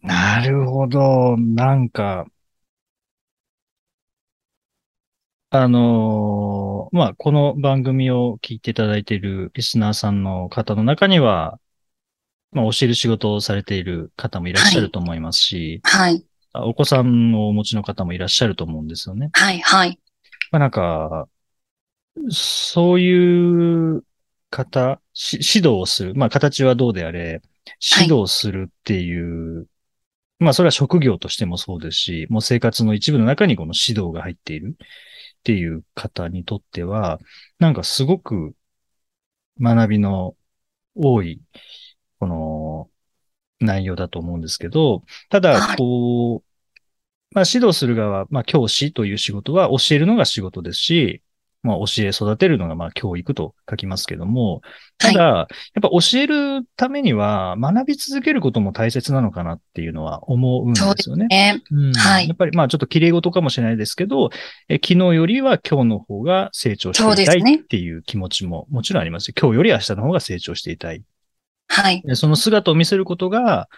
[0.02, 1.38] なるほど。
[1.38, 2.26] なんか、
[5.50, 11.60] あのーまあ、この番組を聞いていただいているリスナーさんの方の中には、
[12.52, 16.26] まあ、教える仕事をされている方もいらっしゃると思いますし、はい。
[16.54, 19.30] あお子さんをお持ちの方もいらっしゃると思うんですよね。
[19.34, 19.60] はい。
[19.60, 20.00] はい。
[20.52, 21.28] まあ、なんか、
[22.30, 24.04] そういう
[24.50, 26.16] 方、し指導をする。
[26.16, 27.42] まあ、形はどうであれ、
[28.00, 29.68] 指導するっていう、
[30.42, 34.88] まあ、それは職業としてもそうですし、もう生活の一部の中にこの指導が入っているっ
[35.44, 37.20] ていう方にとっては、
[37.60, 38.56] なんかすごく
[39.60, 40.36] 学びの
[40.96, 41.42] 多い、
[42.20, 42.90] この
[43.60, 45.78] 内容だと思うんですけど、ただは、い。
[45.78, 51.22] こう、まあ指導する側、まあ教師という仕事は教えるのが仕事ですし、
[51.64, 54.62] まあ教え育てるのがまあ教育と書きますけども、
[54.98, 55.48] ただ、やっ
[55.82, 61.28] ぱ教えるためには学び続けることも大切なのかなっていうのは思うんですよね。
[61.28, 61.64] ね。
[61.72, 64.30] うんはいやっぱりまあちょっと綺麗事かもしれないですけど、
[64.70, 69.36] え昨日よりは今日の方が成長していたいっていう気持ちももちろんありますよ。
[69.40, 71.04] 今日より明日の方が成長していたい。
[71.68, 72.02] はい。
[72.02, 73.70] でその姿を見せることが、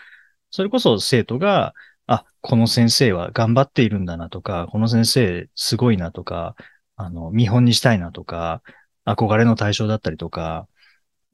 [0.51, 1.73] それこそ生徒が、
[2.07, 6.55] あ、この先生は頑張っているんだなとか、この先生すごいなとか、
[6.95, 8.61] あの、見本にしたいなとか、
[9.05, 10.67] 憧れの対象だったりとか、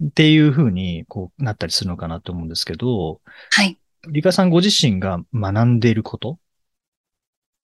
[0.03, 3.19] っていう風にこうなったりするのかなと思うんですけど、
[3.51, 3.77] はい。
[4.07, 6.39] リカさんご自身が学んでいること？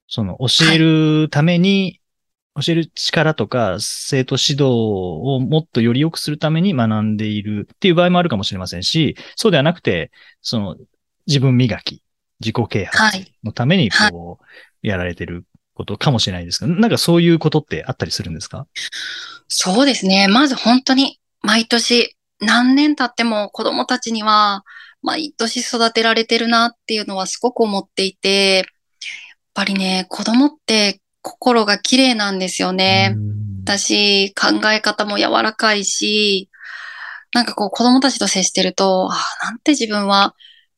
[0.07, 2.01] その教えるために、
[2.61, 10.75] 教える力とか生徒指導をもっとより良くするために学んでいるっていう場合もあるかもしれませんし、そうではなくて、その
[11.25, 12.03] 自分磨き、
[12.39, 13.33] 自己啓は発い。
[13.43, 18.65] のためにこう、やられてることかもしれないですけど、なんかそういうことってあったりするんですか？
[19.47, 20.27] そうですね。
[20.27, 24.63] まず本当に毎年何年経っても子供たちには
[25.03, 28.65] 毎年育てられてるなっていうのはすごく思っていて、やっ
[29.53, 33.13] ぱりね、子供って心が綺麗なんですよね。
[33.15, 33.35] うん
[33.67, 36.51] 私、考え方も柔らかいし、
[37.33, 40.35] なんかこう子供たちと接してると、ああ、なんて自分は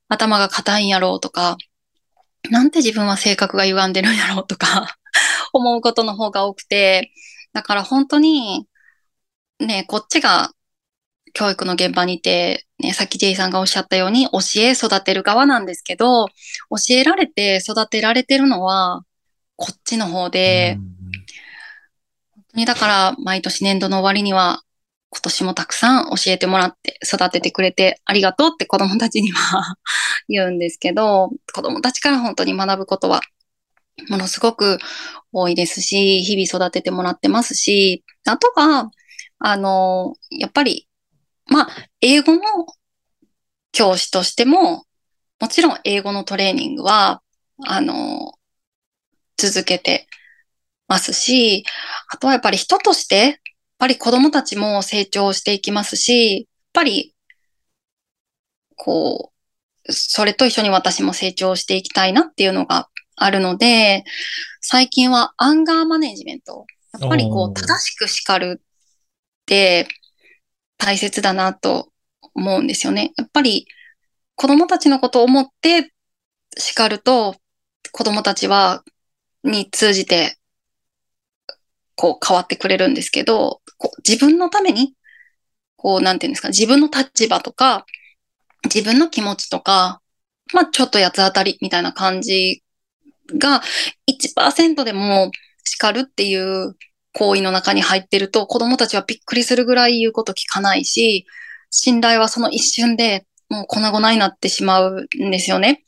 [0.08, 1.58] 頭が硬いんやろうとか、
[2.52, 4.98] なんて自分は性格が歪んでるんやろうとか、
[5.54, 7.12] 思うことの方が多くて、
[7.54, 8.68] だから本当に、
[9.60, 10.52] ね、こっちが
[11.34, 19.04] 教育の現場にいて、ね、さっき J さんがおっしゃったように教え育てる側なんですけど、教えられて育てられてるのは
[19.56, 20.78] こっちの方で、
[22.54, 24.64] にだから毎年年度の終わりには
[25.10, 29.78] 今年もたくさん教えてもらって育ててくれてありがとうって子供たちには
[30.28, 33.22] 言うんですけど、子供たちから本当に学ぶことは
[34.10, 34.80] ものすごく
[35.32, 38.92] 多いですし、日々育ててもらってますし、あとは、
[39.40, 40.88] あの、やっぱり、
[41.48, 41.68] まあ、
[42.02, 42.42] 英語の
[43.72, 44.86] 教師としても、
[45.40, 47.22] もちろん英語のトレーニングは、
[47.66, 48.34] あの、
[49.38, 50.08] 続けて
[50.88, 51.64] ますし、
[52.10, 53.42] あとはやっぱり人として、
[53.78, 57.16] ぱり子供たちも成長していきますし、やっぱり、
[58.76, 59.32] こ
[59.88, 64.04] う、それと一緒に私も成長していきたいなっていうのがあるので、
[64.62, 66.66] 最近はアンガーマネジメント。
[67.00, 68.66] やっぱりこう、正しく叱るっ
[69.46, 69.88] て
[70.78, 71.92] 大切だなと
[72.34, 73.14] 思うんですよね。
[73.18, 73.68] やっぱり
[74.38, 75.92] 子供たちのことを思って
[76.58, 77.36] 叱ると、
[77.92, 78.84] 子供たちは、
[79.44, 80.37] に通じて、
[81.98, 84.94] こう変わってくれるんですけど、こう自分のために、
[85.76, 87.86] こう、なんていうんですか、自分の立場とか、
[88.66, 90.02] 自分の気持ちとか、
[90.54, 92.64] まあちょっと八つ当たりみたいな感じ
[93.38, 93.62] が
[94.08, 95.32] 1%でも
[95.64, 96.76] 叱るっていう
[97.14, 101.26] 行為の中に入ってると子供たちはびっくりするぐらい言うこと聞かないし、
[101.72, 105.84] 信頼はその一瞬でもう粉々になってしまうんですよね。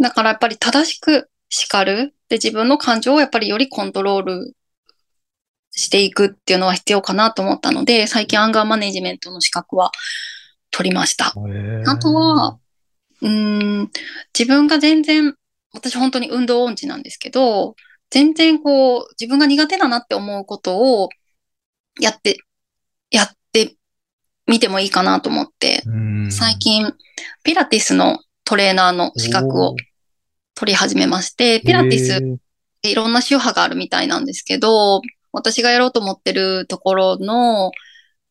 [0.00, 2.14] だからやっぱり正しく叱る。
[2.28, 4.54] で、自分の感情をやっぱりよりコントロール
[5.74, 9.90] していくっていうのは必要かなと思ったので、最近アンガーマネジメントの資格は
[10.70, 11.34] 取りました。
[11.86, 12.58] あとは、
[13.20, 13.90] うーん、
[14.38, 15.34] 自分が全然、
[15.72, 17.74] 私本当に運動音痴なんですけど、
[18.10, 21.08] 全然こう、自分が苦手だなって思うことを
[22.00, 22.38] やって、
[23.10, 23.74] やって
[24.46, 26.32] みてもいいかなと思って、うん。
[26.32, 26.92] 最近、
[27.42, 29.74] ピラティスのトレーナーの資格を
[30.54, 32.38] 取り始めまして、ピラティス
[32.82, 35.00] いろんな宗派があるみたいなんですけど、
[35.34, 37.72] 私がやろうと思ってるところの、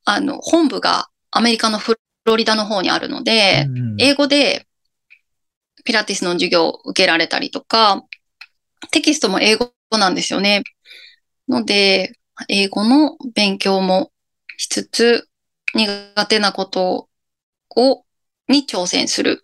[0.06, 3.96] あの、本部がアメリカのフロリダの方にあるので、うん。
[4.00, 4.66] 英語で
[5.84, 8.04] ピラティスの授業を受けられたりとか、
[8.92, 10.63] テキストも英語なんですよね。
[11.48, 12.13] ので、
[12.48, 14.12] 英語の勉強も
[14.58, 15.28] しつつ、
[15.74, 17.10] 苦手なこと
[17.76, 18.06] を、
[18.48, 19.42] に挑戦する。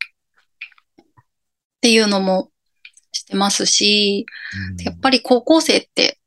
[1.78, 2.52] っていうのも
[3.12, 4.26] してますし、
[4.84, 6.19] やっぱり高校生って、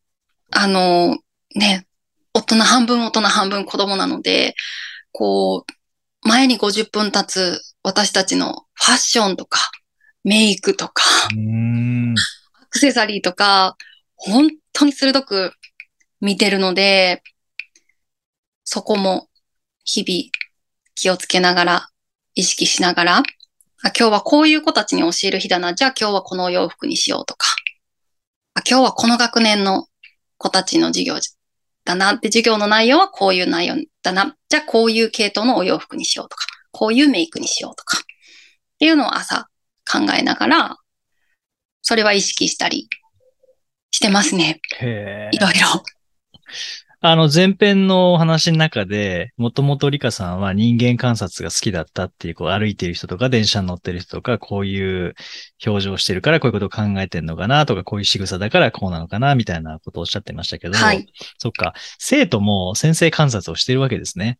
[0.52, 1.18] あの、
[1.54, 1.86] ね、
[2.34, 4.54] 大人半分大人半分子供なので、
[5.12, 9.58] こう、前に50分経つ私たちのファッションとか、
[10.24, 11.02] メイクとか、
[11.34, 12.14] うん
[12.60, 13.76] アクセサリーとか、
[14.14, 15.52] 本当に鋭く
[16.20, 17.22] 見てるので、
[18.64, 19.28] そこも
[19.84, 20.30] 日々
[20.94, 21.88] 気をつけながら、
[22.34, 23.22] 意識しながら、あ
[23.98, 25.74] 今日はこういう子たちに教える日だな。
[25.74, 27.48] じゃあ今日はこのお洋服にしようとか、
[28.54, 29.86] あ今日はこの学年の
[30.42, 31.14] 子たちの授業
[31.84, 34.36] だなって、授業の内容はこういう内容だな。
[34.48, 38.00] じゃあこういう系統のお洋服にしようとか、こういうメイクにしようとか、っ
[38.78, 39.48] ていうのを朝
[39.90, 40.76] 考えながら、
[41.80, 42.88] それは意識したり
[43.90, 44.60] してますね。
[45.32, 45.82] いろいろ。
[47.04, 55.14] あの、前編のお話の中で、もともとリカさんは人間観察が好きだったっていう、こう歩いてる人とか電車に乗ってる人とか、こういう
[55.66, 61.12] 表情してるからこういうことを考えてんのかなとか、こういう仕草だからこうなのかなみたいなことをおっしゃってましたけど、はい。
[61.38, 64.38] そっか、生徒も先生観察をしてるわけですね。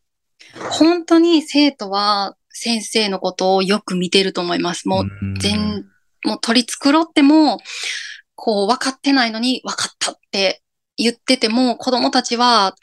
[0.70, 4.86] 本当に生徒は先生のことをよく見てると思います。
[4.86, 5.84] もううん全、
[6.24, 7.58] もう取り繕っても、
[8.36, 10.62] こう分かってないのに分かったって
[11.02, 12.76] 言ってても、子供たちは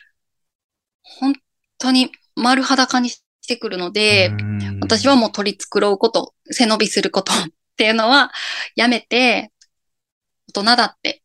[1.04, 1.34] 本
[1.78, 4.80] 当に丸裸にしてくるので、うん。
[4.82, 7.36] 私はもう取り繕うこと、背伸びすること っ
[7.78, 8.32] ていうのは
[8.76, 9.52] やめて、
[10.50, 11.24] 大人だって、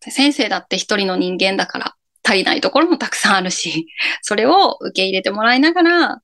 [0.00, 3.88] 先生だって一人の人間だから足りないところもたくさんあるし、
[4.22, 6.22] それを受け入れてもらいながら、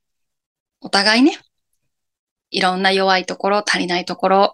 [0.80, 1.36] お互いね、
[2.50, 4.52] いろんな弱いところ、足りないところ、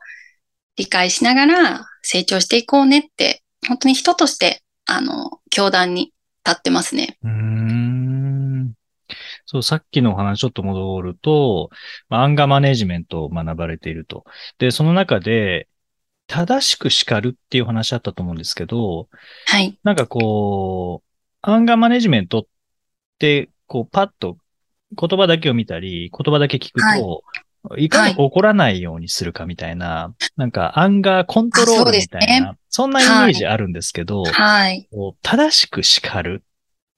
[0.76, 6.12] 理解しながら成長していこうねって、本当に人として、あの、教団に
[6.44, 7.18] 立ってますね。
[7.22, 8.72] うーん
[9.46, 11.70] そう、さっきのお話ちょっと戻ると、
[12.08, 14.24] まあアンガーマネジメントを学ばれていると。
[14.58, 15.68] で、その中で、
[16.26, 19.08] 正しく叱るっていう話あったと思うんですけど、
[19.46, 19.78] はい。
[19.82, 21.08] なんかこう、
[21.42, 22.42] アンガーマネジメントっ
[23.18, 24.36] て、こう、パッと
[24.92, 27.40] 言葉だけを見たり、言葉だけ聞くと、い、
[27.88, 34.88] かに怒らないようにするかみたいな、なんかアンガーコントロールみたいあな、そんなイメージあるんですけど、はい。
[35.22, 36.42] 正しく叱る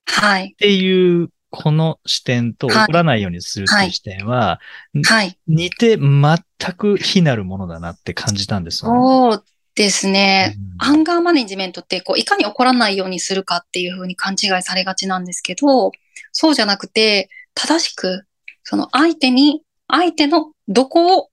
[0.07, 0.57] はいっ。
[0.57, 4.61] ていう、この視点とはい怒らないようにするっていう視点は、
[5.05, 5.39] はい。
[5.47, 6.39] 似て全
[6.77, 8.99] く非なるものだなって感じたんですよね。
[9.01, 10.57] そうですね。
[10.57, 15.93] うんアンガーマネジメントってこういかに起こらないようにするかっていうふうに勘違いされがちなんですけど、
[16.33, 18.25] そうじゃなくて、正しく、
[18.65, 21.31] その相手に、相手のどこを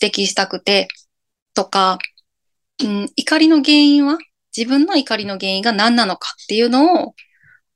[0.00, 0.88] 指摘したくて、
[1.54, 1.98] とか、
[2.82, 4.18] うん、怒りの原因は、
[4.56, 7.14] 自分の怒りの原因が何なのかっていうのを、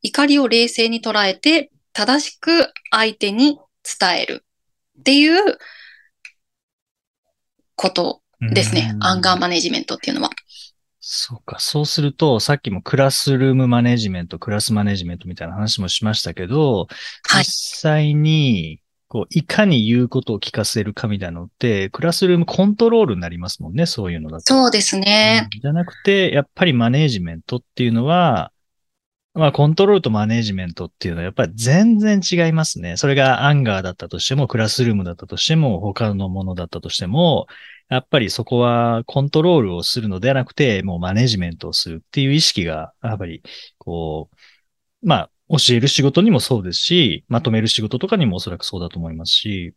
[0.02, 3.58] 怒りを冷静に捉えて、正しく相手に
[4.00, 4.44] 伝える
[5.00, 5.58] っていう
[7.74, 8.90] ことですね。
[8.94, 10.30] うんアンガーマネジメントっていうのは。
[11.00, 11.58] そうか。
[11.58, 16.86] そうすると、さっきもクラスルームマネジメント、クラスマネジメントみたいな話もしましたけど、
[17.24, 24.44] はい実際に、こう、いかに言うことを聞かせるかみたいなのって、クラスルームコントロールになりますもんね、そういうのだと。
[24.44, 25.48] そうですね。
[25.52, 28.52] うんじゃなくて、やっぱりマネージメントっていうのは、
[29.34, 32.96] まあ、コントロールとマネージメントっていうのはやっぱり全然違いますね。
[32.96, 37.48] それがアンガーだったとしても、クラスルームだったとしても、他のものだったとしても、
[37.88, 43.42] やっぱりそこはコントロールをするのではなくて、もうマネージメントをするっていう意識が、やっぱり、
[43.78, 44.30] こ
[45.02, 49.74] う、まあ、教える仕事にもそうですし、まとめる仕事とかにもおそらくそうだと思いますし、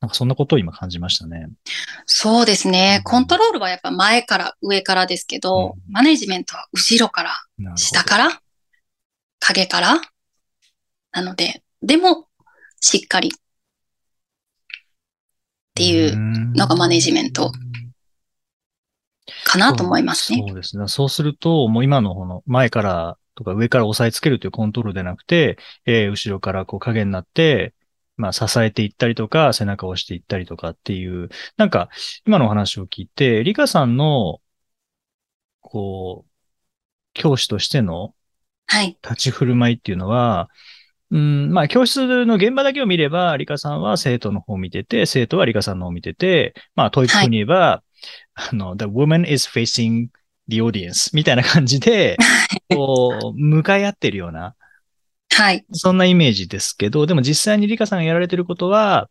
[0.00, 1.48] なんかそんなことを今感じましたね。
[2.04, 3.04] そうですねうん。
[3.04, 7.34] コントロールはやっぱ前から上からですけど、うんマネジメントは後ろから、
[7.76, 8.40] 下から、
[9.40, 10.00] 影から。
[11.12, 12.26] なので、でも、
[12.80, 13.32] しっかりっ
[15.74, 16.16] ていう
[16.54, 17.50] のがマネジメント
[19.44, 20.44] かなと思いますね。
[20.46, 20.86] そうですね。
[20.88, 27.74] そうすると、もう今のこの前からとか上から押さえつけるというコントロールでなくて、えー後ろからこう影になって、
[28.16, 31.90] まあ、支えていったりとか、背中を押していったりとかっていう、なんか、
[32.26, 34.40] 今のお話を聞いて、リカさんの、
[35.60, 36.30] こう、
[37.12, 38.14] 教師としての、
[38.66, 38.98] はい。
[39.02, 40.48] 立ち振る舞いっていうのは、
[41.10, 47.82] うん、まあ、教室の現場だけを見れば、リカさんは生徒の方を見てて、生徒はリカさんの方を見てて、まあ、 TOEIC 風に言えば、は
[48.46, 50.08] い、あの、the woman is facing
[50.48, 52.16] the audience みたいな感じで、
[52.70, 54.54] こう、向かい合ってるような、
[55.30, 55.66] はい。
[55.72, 59.10] そんなイメージですけど、でも実際にリカさんがやられてることは、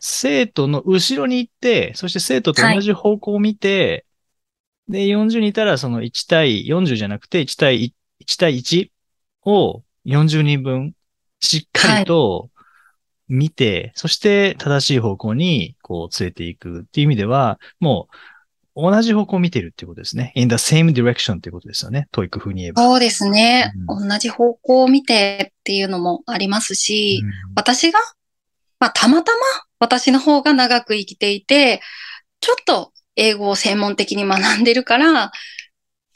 [0.00, 4.04] 生徒の後ろに行って、そして生徒と同じ方向を見て、
[4.88, 8.90] はい、で、40人いたらその1対40じゃなくて1対1対1
[9.44, 10.94] を40人分
[11.40, 12.50] しっかりと
[13.28, 18.14] 見て、はい、そして正しい方向にこう連れていくっていう意味では、もう
[18.76, 20.32] 同じ方向を見てるっていうことですね。
[20.34, 22.08] in the same direction っていうことですよね。
[22.12, 22.82] TOEIC 風に言えば。
[22.82, 27.98] そうですね、うん、同じ方向を見てっていうのもありますし、うん、私が、
[28.78, 29.38] まあ、たまたま
[29.78, 31.80] 私の方が長く生きていて、
[32.40, 35.32] ちょっと英語を専門的に学んでるから、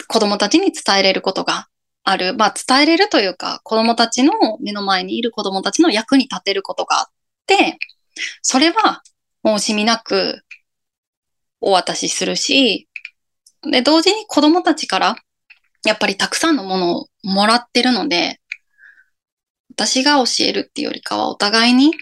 [0.06, 1.68] 子供たちに伝えれることが
[2.04, 2.34] ある。
[2.34, 7.12] まあ、伝えれるというか、子供たちの目の前にいる子供たちの役に立てることがあっ
[7.46, 7.78] て、
[8.42, 9.02] それは
[9.44, 10.42] 申しみなく
[11.60, 12.88] お渡しするし、
[13.70, 15.16] で、同時に子供たちから
[15.84, 18.40] やっぱりたくさんのものをもらってるので、
[19.72, 21.92] 私が教えるっていうよりかはお互いに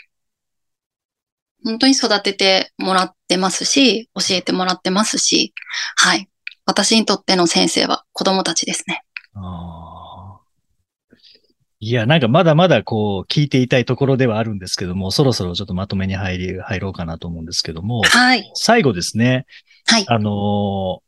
[1.65, 5.53] 本当に育ててもらってますし、教えてもらってますし、
[5.97, 6.29] はい。
[6.67, 9.03] 私にとっての先生は子供たちですね。
[9.35, 9.68] あ
[11.81, 18.51] いや、なんかまだまだこう聞いていたいところではあるんですけども、そろそろちょっとまとめに入り、入ろうかなと思うんですけども、はい。
[18.55, 19.47] 最後ですね。
[19.87, 20.05] はい。
[20.09, 21.01] あのー、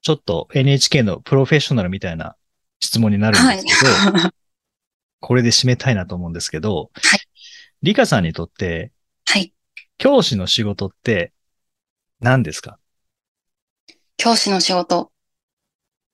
[0.00, 2.34] ちょっと NHK のプロフェッショナルみたいな
[2.80, 4.30] 質問になるんですけど、はい、
[5.20, 7.20] これで締めたいなと思うんですけど、はい。
[7.82, 8.92] リカさんにとって、
[9.26, 9.52] はい。
[9.98, 11.32] 教師の仕事って
[12.20, 12.78] 何ですか？
[14.16, 15.12] 教師の仕事。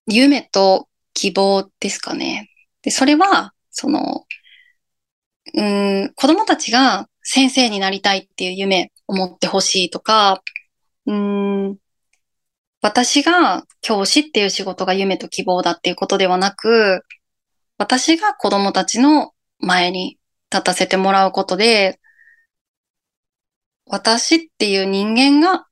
[0.06, 2.50] 夢と希望ですかね。
[2.82, 4.26] で、それは、その、
[5.54, 10.42] うん、子供たちが先生になりたいっていう夢を持ってほしいとか、
[11.06, 11.76] うん、
[12.80, 17.02] 私が教師っていう仕事が夢と希望だっていうことではなく、
[17.78, 20.18] 私が子供たちの前に
[20.50, 22.00] 立たせてもらうことで、
[23.86, 25.66] 私っていう人間が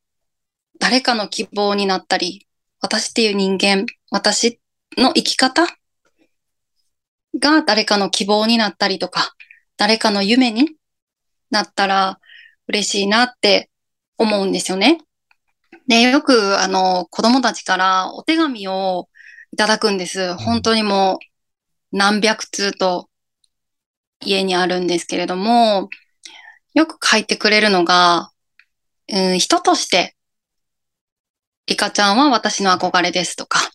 [0.78, 2.46] 誰かの希望になったり、
[2.80, 4.60] 私っていう人間、私
[4.96, 5.66] の生き方
[7.38, 9.34] が誰かの希望になったりとか、
[9.76, 10.76] 誰かの夢に
[11.50, 12.18] なったら
[12.68, 13.70] 嬉しいなって
[14.18, 14.98] 思うんですよね。
[15.88, 19.08] で、よくあの子供たちからお手紙を
[19.52, 20.34] いただくんです。
[20.34, 21.18] 本当にも
[21.92, 23.08] う何百通と
[24.20, 25.88] 家にあるんですけれども、
[26.74, 28.30] よく書いてくれるのが、
[29.12, 30.14] うん、人として、
[31.66, 33.70] リカちゃんは私の憧れですとか、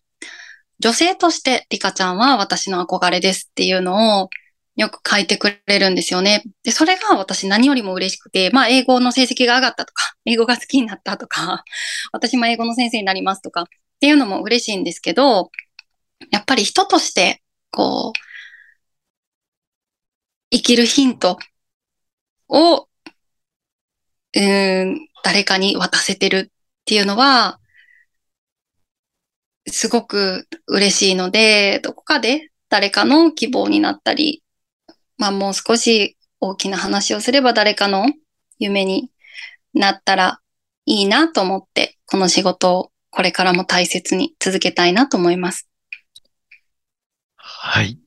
[0.79, 4.29] 女性としてリカちゃんは私の憧れですっていうのを
[4.75, 6.43] よく書いてくれるんですよね。
[6.63, 11.63] で、それが私何よりも嬉しくて、まあ英語の成績が上がったとか、 英語が好きになったとか、
[12.11, 13.65] 私も英語の先生になりますとかっ
[14.01, 15.51] ていうのも嬉しいんですけど、
[16.31, 18.19] やっぱり人として、こう、
[20.51, 21.37] 生きるヒント
[22.49, 22.87] を、
[24.33, 27.59] うん、誰かに渡せてるっていうのは、
[29.67, 34.43] すごく嬉しいので、どこかで誰かの希望になったり、
[35.17, 38.05] まあもう少し大きな話をすれば誰かの
[38.59, 39.09] 夢に
[39.73, 40.39] なったら
[40.85, 45.67] いいなと思って、この仕事をこれからも大切に続けたいなと思います。
[47.35, 47.97] はい。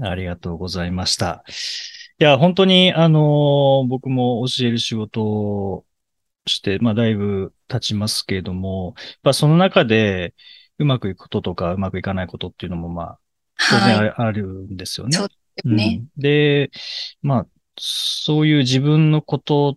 [0.00, 1.44] ありがとうございました。
[2.18, 5.84] いや、本当に、あの、僕も教える仕事を
[6.46, 10.34] して、まあ、だいぶ経ちますけれども、やっぱその中で、
[10.82, 13.18] うまくいくこととか、うまくいかないことっていうのも、まあ、
[13.70, 15.16] 当然あるんですよね。
[15.16, 16.20] そうですね、うん。
[16.20, 16.70] で、
[17.22, 17.46] まあ、
[17.78, 19.76] そういう自分のこと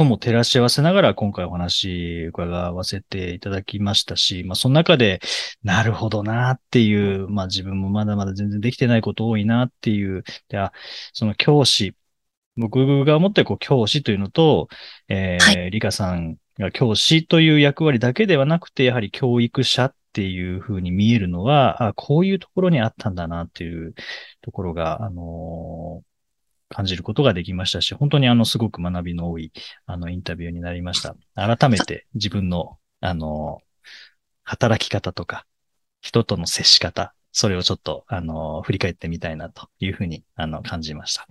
[0.00, 5.20] とも照らし合わせながら今回お話伺わせていただきましたし、まあその中で、
[5.62, 10.72] なるほどなっていう、まあ自分もまだまだ全然できてないこと多いなっていう、であ
[11.12, 11.94] その教師、
[12.56, 14.68] 僕が思ってこう教師というのと、
[15.08, 23.94] えー、はい、リカさんが教師という役割だけではなくて、やはり教育者っていうふうに見えるのは、あこういうところにあったんだなっていう
[24.42, 26.02] ところが、あの
[26.70, 29.52] 感じることができましたし、本当にあの、すごく学びの多い、
[29.86, 31.16] あの、インタビューになりました。
[31.34, 33.60] 改めて自分の、あの、
[34.44, 35.46] 働き方とか、
[36.00, 41.26] 人との接し方、それをちょっと、あの、振り返ってみたいなというふうに、あの、感じました。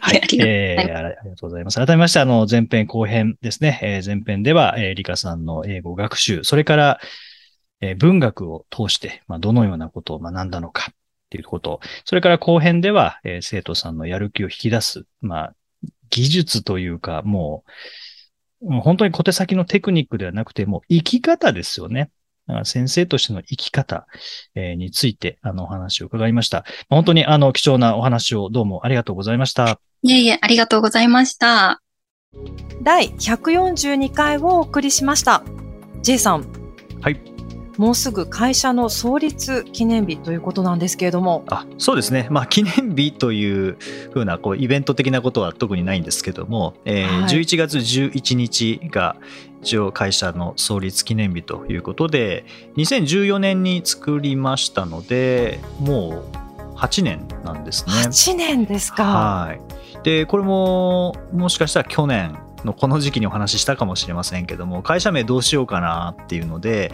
[0.00, 0.48] はい、 ありがとう。
[0.48, 1.76] えーありがとうございます。
[1.76, 3.78] 改めまして、あの、前編後編ですね。
[3.82, 7.00] えー前編では、えー、リカさんの英語学習、それから、
[7.80, 10.94] えー文学を通して、まあ、どのようなことを学んだのかっ
[11.30, 15.54] ていうこと、それから後編では、えー生徒さんのやる気を引き出す、まあ、
[16.10, 17.64] 技術というか、も
[18.62, 22.10] う、もう本当に小手先のテクニックではなくて、もう生き方ですよね。
[22.64, 24.06] 先生としての生き方、
[24.54, 26.64] えーについて、あの、お話を伺いました。
[26.88, 29.80] 本当に、あの、貴重なお話をどうもありがとうございました。
[30.02, 31.82] いえいえ、ありがとうございました。
[32.82, 35.42] 第142回をお送りしました。
[36.02, 36.46] J さん。
[37.00, 37.35] はい。
[37.78, 41.44] もうすぐ会社の創立記念日ということなんですけれども。
[41.48, 43.76] あそうですね、まあ、記念日という
[44.12, 49.16] ふうなこうイベント的なことは特にないんですけども、えーはい11月11日が
[49.62, 52.44] 一応会社の創立記念日ということで
[52.76, 56.24] 2014年に作りましたのでも
[56.72, 57.92] う8年なんですね。
[57.92, 59.04] 8年ですか。
[59.04, 66.92] はいでこれももしかしたら去年のこの時期にお話ししたかもしれませんけども会社名どうしようかなっていうので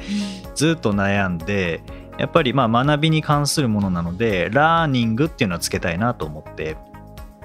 [0.54, 1.82] ずっと悩んで
[2.18, 6.76] やっぱりまあ学びに関するものなのでラーニングっていうのはつけたいなと思って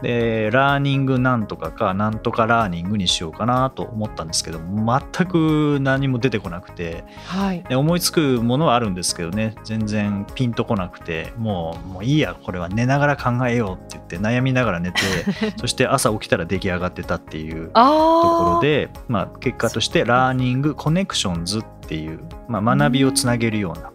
[0.02, 7.64] でラーニングなんとかかなんとかラーニングにしようかなと思ったんですけど全く何も出てこなくてはい。
[7.64, 15.00] で思いつくものはあるんですけどね全然ピンとこなくてもうもういいやこれは寝ながら考えようって言って悩みながら寝て
[15.58, 17.72] そして朝起きたら出来上がってたっていう。
[17.74, 23.92] ところで、まあ、結果としてラーニングコネクションズっていう、まあ、学びをつなげるような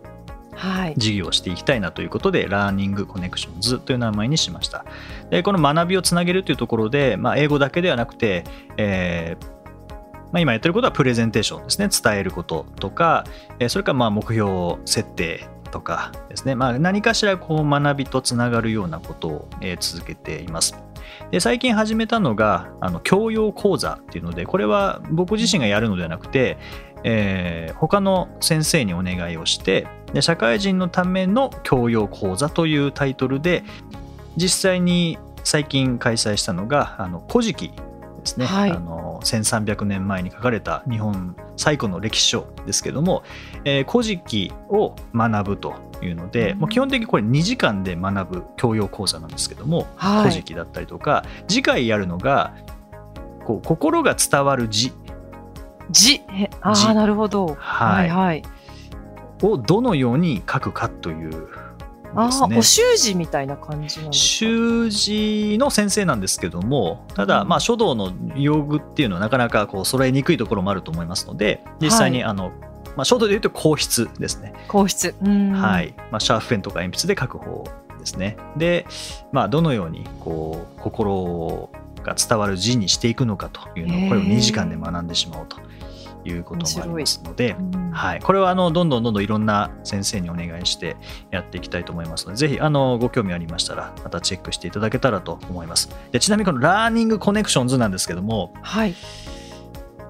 [0.55, 0.94] はい。
[0.96, 4.84] 事業をしていきたいなということでラーニングコネクションズという名前にしました
[5.33, 8.45] でこの学びをつなげるというところで、まあ、英語だけではなくて、
[8.76, 9.47] えー
[10.30, 11.89] まあ、今やってることはプレゼンテーションですね。
[11.91, 13.24] 伝えることとか、
[13.68, 19.49] それからまあ目標設定とかですね、まあ、何かしらこう学びとつながるようなことを、
[19.80, 20.76] 続けています。
[21.30, 26.59] で最近始めたのがあの教養講座っていうのでこれは僕自身がやるのではなくて、
[27.05, 33.64] えー他の先生にお願いをしてで社会人のための教養講座というタイトルで
[34.37, 37.68] 実際に最近開催したのが「あの古事記」
[38.22, 38.70] ですね、はい。
[38.70, 43.22] あの1300年前に書かれた日本最古の歴史書ですけども
[43.64, 46.59] 「えー古事記」を学ぶというので、うん。
[46.61, 50.22] もう基本的にこれ2時間で学ぶ教養講座なんですけども「はい。
[50.22, 52.53] 古事記」だったりとか次回やるのが
[53.45, 54.93] こう心が伝わる字。
[55.91, 56.22] じ。
[56.30, 57.57] えあじあ、なるほど。
[57.59, 58.43] はいはい。
[59.43, 61.49] をどのように書くかという
[62.15, 62.59] ですね。
[62.59, 64.13] お習字みたいな感じな。
[64.13, 67.49] 習字の先生なんですけどもただ、うん。
[67.49, 72.53] まあ、書道の用具っていうのはなかなかこう揃えにくいところもあると思いますので実際にはあの、
[72.97, 75.15] まあ、書道でいうと硬筆ですね、皇室。
[75.23, 75.53] うん。
[75.53, 75.95] はい。
[76.11, 77.65] まあ、シャーフペンとか鉛筆で書く方
[77.99, 78.37] ですね。
[78.57, 78.87] で、
[79.31, 81.71] まあ、どのようにこう心
[82.03, 84.37] が伝わる字にしていくのかというのをこれをへー。
[84.37, 85.57] 2時間で学んでしまおうと
[86.25, 87.57] いうこともありますので。
[87.59, 90.97] うんはい、これはあのどんどんどんどんいろんな先生にお願いして
[91.31, 95.91] やっていきたいと思いますので、ぜひあのご興味ありましたら、またチェックしていただけたらと思います。
[96.11, 98.95] でちなみにこのラーニングコネクションズなんですけども、はい。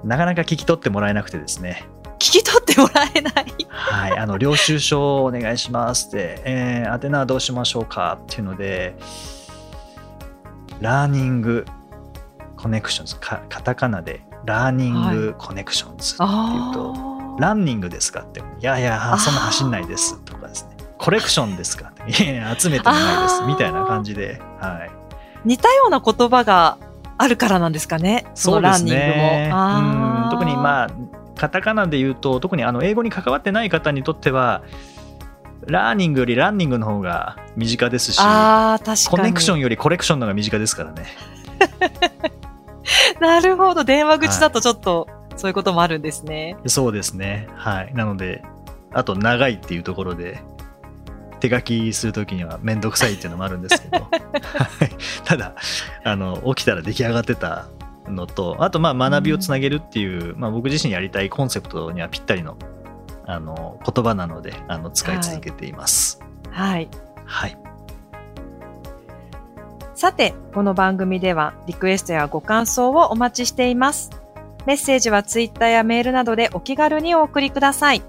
[0.04, 1.84] なかなか聞き取ってもらえなくてですね、
[2.14, 3.66] 聞き取ってもらえない？
[3.68, 8.96] はい、あの領収書をお願いしますって、えー、宛名はどうしましょうかっていうので、
[10.80, 11.64] ラーニング
[12.56, 16.28] コネクションズ、かカタカナでラーニングコネクションズっていう
[16.72, 17.40] と、ああ。
[17.40, 24.90] ランニングですかって、いやいや、そんな走んないですとかですね、コレクションですかって、いやいや、集めてもないですみたいな感じで、はい。
[25.44, 26.78] 似たような言葉が
[27.18, 28.26] あるからなんですかね。
[28.34, 29.02] そのランニングも。
[29.04, 30.56] うん特にあ。
[30.56, 30.90] まあ、
[31.36, 34.62] カタカナで言うと、特にあの英語に関わってない方にとっては、
[35.66, 39.06] ラーニングよりランニングの方が身近ですし、ああ、確かに。
[39.06, 41.06] コネクションよりコレクションの方が身近ですからね。
[43.20, 43.84] なるほど。
[43.84, 46.56] 電話口だとちょっと、そういうこともあるんですね。
[46.66, 47.48] そうですね。
[47.54, 47.94] はい。
[47.94, 48.42] なので、
[48.92, 50.42] あと長いっていうところで、
[51.40, 54.12] 手書きするときにはめんどくさいっていうのもあるんですけど、 はい
[55.24, 55.54] ただ
[56.04, 57.66] あの、起きたら出来上がってた
[58.06, 62.56] のと、あと、まあ、学びをつなげるっていう、まあ、僕自身やりたいコンセプトにはぴったりの
[63.24, 66.20] あの言葉なのであの、使い続けています。
[66.50, 66.88] はい。
[67.24, 67.56] はい。
[70.02, 74.10] さて、この番組ではリクエストやご感想をお待ちしています。
[74.66, 78.02] メッセージはツイッターやメールなどでお気軽にお送りください。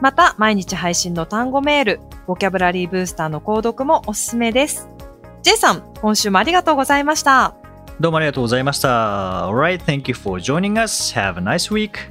[0.00, 4.88] また、毎日配信の単語メール、ボキャブラリーブースターの購読もおすすめです。
[5.42, 7.54] J さん、今週もありがとうございました。
[8.00, 9.46] どうもありがとうございました。
[9.46, 11.16] Alright, thank you for joining us.
[11.16, 12.10] Have a nice week.